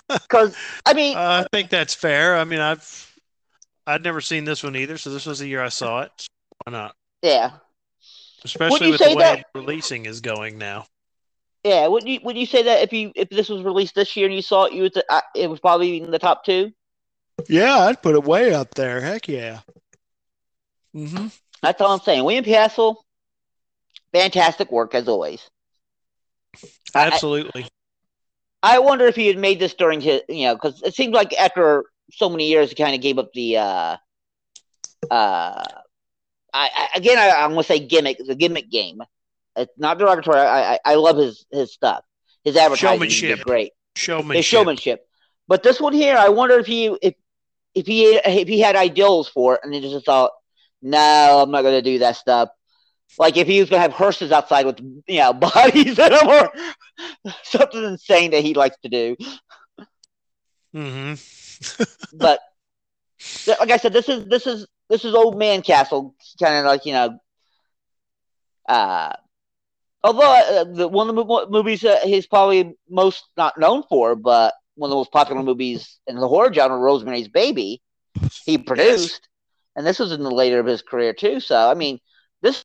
Because 0.09 0.55
I 0.85 0.93
mean, 0.93 1.15
uh, 1.15 1.45
I 1.45 1.47
think 1.51 1.69
that's 1.69 1.93
fair. 1.93 2.35
I 2.37 2.43
mean, 2.43 2.59
I've 2.59 3.11
I'd 3.85 4.03
never 4.03 4.21
seen 4.21 4.45
this 4.45 4.63
one 4.63 4.75
either, 4.75 4.97
so 4.97 5.09
this 5.09 5.25
was 5.25 5.39
the 5.39 5.47
year 5.47 5.61
I 5.61 5.69
saw 5.69 6.01
it. 6.01 6.27
Why 6.63 6.71
not? 6.71 6.95
Yeah. 7.21 7.51
Especially 8.43 8.91
with 8.91 8.99
the 8.99 9.09
way 9.09 9.15
that, 9.15 9.45
releasing 9.53 10.05
is 10.05 10.21
going 10.21 10.57
now. 10.57 10.85
Yeah, 11.63 11.87
would 11.87 12.07
you 12.07 12.19
would 12.23 12.37
you 12.37 12.45
say 12.45 12.63
that 12.63 12.81
if 12.81 12.91
you 12.91 13.11
if 13.15 13.29
this 13.29 13.49
was 13.49 13.61
released 13.63 13.93
this 13.93 14.15
year 14.15 14.25
and 14.25 14.35
you 14.35 14.41
saw 14.41 14.65
it, 14.65 14.73
you 14.73 14.83
would 14.83 14.97
uh, 15.09 15.21
it 15.35 15.49
was 15.49 15.59
probably 15.59 16.01
in 16.01 16.09
the 16.09 16.19
top 16.19 16.43
two? 16.43 16.71
Yeah, 17.47 17.77
I'd 17.77 18.01
put 18.01 18.15
it 18.15 18.23
way 18.23 18.53
up 18.53 18.73
there. 18.73 18.99
Heck 18.99 19.27
yeah. 19.27 19.59
Mm-hmm. 20.95 21.27
That's 21.61 21.79
all 21.79 21.93
I'm 21.93 22.01
saying. 22.01 22.23
William 22.23 22.43
Castle, 22.43 23.05
fantastic 24.11 24.71
work 24.71 24.95
as 24.95 25.07
always. 25.07 25.49
Absolutely. 26.95 27.67
I, 28.63 28.75
I 28.75 28.79
wonder 28.79 29.05
if 29.05 29.15
he 29.15 29.27
had 29.27 29.37
made 29.37 29.59
this 29.59 29.73
during 29.73 30.01
his, 30.01 30.21
you 30.27 30.47
know, 30.47 30.55
because 30.55 30.81
it 30.83 30.95
seems 30.95 31.13
like 31.13 31.33
after 31.39 31.85
so 32.11 32.29
many 32.29 32.47
years, 32.47 32.69
he 32.69 32.75
kind 32.75 32.95
of 32.95 33.01
gave 33.01 33.17
up 33.19 33.31
the. 33.33 33.57
uh 33.57 33.97
uh 35.09 35.63
I, 36.53 36.69
I 36.75 36.89
again, 36.95 37.17
I, 37.17 37.29
I'm 37.29 37.51
gonna 37.51 37.63
say 37.63 37.79
gimmick. 37.79 38.19
It's 38.19 38.29
a 38.29 38.35
gimmick 38.35 38.69
game. 38.69 39.01
It's 39.55 39.73
not 39.77 39.99
derogatory. 39.99 40.39
I, 40.39 40.73
I, 40.73 40.79
I 40.85 40.95
love 40.95 41.17
his 41.17 41.45
his 41.51 41.73
stuff. 41.73 42.03
His 42.43 42.55
advertising 42.55 43.29
is 43.29 43.43
great. 43.43 43.73
Showmanship. 43.95 44.35
His 44.37 44.45
showmanship. 44.45 45.07
But 45.47 45.63
this 45.63 45.79
one 45.79 45.93
here, 45.93 46.15
I 46.17 46.29
wonder 46.29 46.57
if 46.59 46.65
he 46.65 46.85
if 47.01 47.13
if 47.75 47.85
he 47.85 48.15
if 48.15 48.47
he 48.47 48.59
had 48.59 48.75
ideals 48.75 49.27
for 49.27 49.55
it, 49.55 49.61
and 49.63 49.73
he 49.73 49.81
just 49.81 50.05
thought, 50.05 50.31
no, 50.81 51.41
I'm 51.43 51.51
not 51.51 51.61
going 51.61 51.75
to 51.75 51.81
do 51.81 51.99
that 51.99 52.15
stuff. 52.15 52.49
Like 53.17 53.35
if 53.35 53.47
he 53.47 53.59
was 53.59 53.69
going 53.69 53.79
to 53.79 53.81
have 53.81 53.93
hearses 53.93 54.31
outside 54.31 54.65
with 54.65 54.79
you 55.07 55.19
know 55.19 55.33
bodies 55.33 55.99
in 55.99 56.11
them 56.11 56.27
or 56.27 56.51
something 57.43 57.83
insane 57.83 58.31
that 58.31 58.43
he 58.43 58.53
likes 58.53 58.77
to 58.83 58.89
do. 58.89 59.17
Mm-hmm. 60.73 61.83
but 62.17 62.39
like 63.59 63.71
I 63.71 63.77
said, 63.77 63.93
this 63.93 64.09
is 64.09 64.25
this 64.25 64.47
is 64.47 64.67
this 64.89 65.05
is 65.05 65.13
old 65.13 65.37
man 65.37 65.61
castle, 65.61 66.15
kind 66.41 66.55
of 66.55 66.65
like 66.65 66.85
you 66.85 66.93
know. 66.93 67.19
Uh, 68.69 69.11
although 70.03 70.31
uh, 70.31 70.63
the, 70.63 70.87
one 70.87 71.09
of 71.09 71.15
the 71.15 71.47
movies 71.49 71.81
that 71.81 72.03
he's 72.03 72.27
probably 72.27 72.75
most 72.89 73.23
not 73.37 73.57
known 73.59 73.83
for, 73.89 74.15
but 74.15 74.53
one 74.75 74.89
of 74.89 74.91
the 74.91 74.97
most 74.97 75.11
popular 75.11 75.43
movies 75.43 75.99
in 76.07 76.15
the 76.15 76.27
horror 76.27 76.53
genre, 76.53 76.77
Rosemary's 76.77 77.27
Baby, 77.27 77.81
he 78.45 78.57
produced, 78.57 79.21
yes. 79.21 79.29
and 79.75 79.85
this 79.85 79.99
was 79.99 80.11
in 80.11 80.23
the 80.23 80.31
later 80.31 80.59
of 80.59 80.65
his 80.65 80.81
career 80.81 81.13
too. 81.13 81.39
So 81.39 81.69
I 81.69 81.73
mean, 81.73 81.99
this 82.41 82.63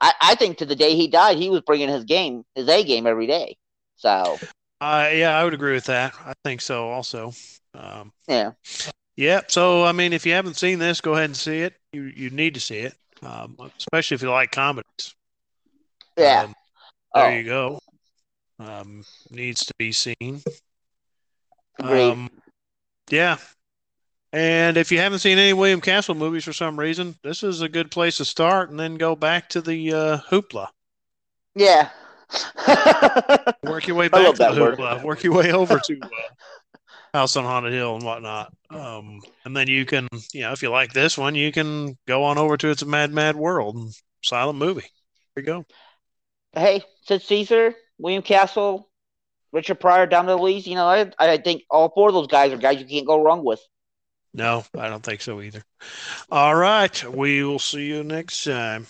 I, 0.00 0.12
I 0.20 0.34
think 0.34 0.58
to 0.58 0.66
the 0.66 0.76
day 0.76 0.94
he 0.96 1.08
died, 1.08 1.38
he 1.38 1.50
was 1.50 1.62
bringing 1.62 1.88
his 1.88 2.04
game, 2.04 2.44
his 2.54 2.68
A 2.68 2.84
game 2.84 3.06
every 3.06 3.26
day. 3.26 3.56
So, 3.96 4.38
uh, 4.80 5.10
yeah, 5.12 5.38
I 5.38 5.44
would 5.44 5.54
agree 5.54 5.72
with 5.72 5.86
that. 5.86 6.12
I 6.24 6.34
think 6.44 6.60
so 6.60 6.90
also. 6.90 7.32
Um, 7.72 8.12
yeah. 8.28 8.52
Yeah. 9.16 9.40
So, 9.48 9.84
I 9.84 9.92
mean, 9.92 10.12
if 10.12 10.26
you 10.26 10.32
haven't 10.32 10.56
seen 10.56 10.78
this, 10.78 11.00
go 11.00 11.14
ahead 11.14 11.26
and 11.26 11.36
see 11.36 11.60
it. 11.60 11.74
You 11.92 12.02
you 12.02 12.30
need 12.30 12.54
to 12.54 12.60
see 12.60 12.78
it, 12.78 12.94
um, 13.22 13.56
especially 13.78 14.16
if 14.16 14.22
you 14.22 14.30
like 14.30 14.50
comedies. 14.50 15.14
Yeah. 16.16 16.44
Um, 16.44 16.54
there 17.14 17.26
oh. 17.26 17.28
you 17.30 17.44
go. 17.44 17.80
Um, 18.58 19.04
needs 19.30 19.64
to 19.66 19.74
be 19.78 19.92
seen. 19.92 20.42
Great. 21.80 22.10
Um, 22.10 22.30
yeah. 23.10 23.36
And 24.32 24.76
if 24.76 24.90
you 24.90 24.98
haven't 24.98 25.20
seen 25.20 25.38
any 25.38 25.52
William 25.52 25.80
Castle 25.80 26.14
movies 26.14 26.44
for 26.44 26.52
some 26.52 26.78
reason, 26.78 27.14
this 27.22 27.42
is 27.42 27.60
a 27.60 27.68
good 27.68 27.90
place 27.90 28.16
to 28.16 28.24
start, 28.24 28.70
and 28.70 28.78
then 28.78 28.96
go 28.96 29.14
back 29.14 29.48
to 29.50 29.60
the 29.60 29.92
uh, 29.92 30.18
Hoopla. 30.28 30.68
Yeah. 31.54 31.90
Work 33.62 33.86
your 33.86 33.96
way 33.96 34.08
back 34.08 34.34
to 34.34 34.36
the 34.36 34.48
Hoopla. 34.48 34.96
Word. 34.96 35.04
Work 35.04 35.22
your 35.22 35.34
way 35.34 35.52
over 35.52 35.78
to 35.78 36.00
uh, 36.02 36.08
House 37.12 37.36
on 37.36 37.44
Haunted 37.44 37.72
Hill 37.72 37.94
and 37.94 38.04
whatnot. 38.04 38.52
Um, 38.70 39.20
and 39.44 39.56
then 39.56 39.68
you 39.68 39.84
can, 39.84 40.08
you 40.32 40.40
know, 40.40 40.50
if 40.50 40.62
you 40.62 40.70
like 40.70 40.92
this 40.92 41.16
one, 41.16 41.36
you 41.36 41.52
can 41.52 41.96
go 42.08 42.24
on 42.24 42.36
over 42.36 42.56
to 42.56 42.70
It's 42.70 42.82
a 42.82 42.86
Mad, 42.86 43.12
Mad 43.12 43.36
World, 43.36 43.94
silent 44.24 44.58
movie. 44.58 44.90
There 45.36 45.42
you 45.42 45.46
go. 45.46 45.64
Hey, 46.54 46.82
Sid 47.02 47.22
Caesar, 47.22 47.74
William 47.98 48.22
Castle, 48.22 48.88
Richard 49.52 49.80
Pryor, 49.80 50.06
Dom 50.06 50.26
DeLuise. 50.26 50.66
You 50.66 50.74
know, 50.74 50.86
I, 50.86 51.10
I 51.18 51.36
think 51.38 51.62
all 51.70 51.90
four 51.90 52.08
of 52.08 52.14
those 52.14 52.26
guys 52.26 52.52
are 52.52 52.56
guys 52.56 52.80
you 52.80 52.86
can't 52.86 53.06
go 53.06 53.22
wrong 53.22 53.44
with. 53.44 53.60
No, 54.32 54.64
I 54.76 54.88
don't 54.88 55.02
think 55.02 55.20
so 55.20 55.40
either. 55.40 55.62
All 56.30 56.54
right. 56.54 57.04
We 57.04 57.44
will 57.44 57.60
see 57.60 57.86
you 57.86 58.02
next 58.02 58.42
time. 58.42 58.86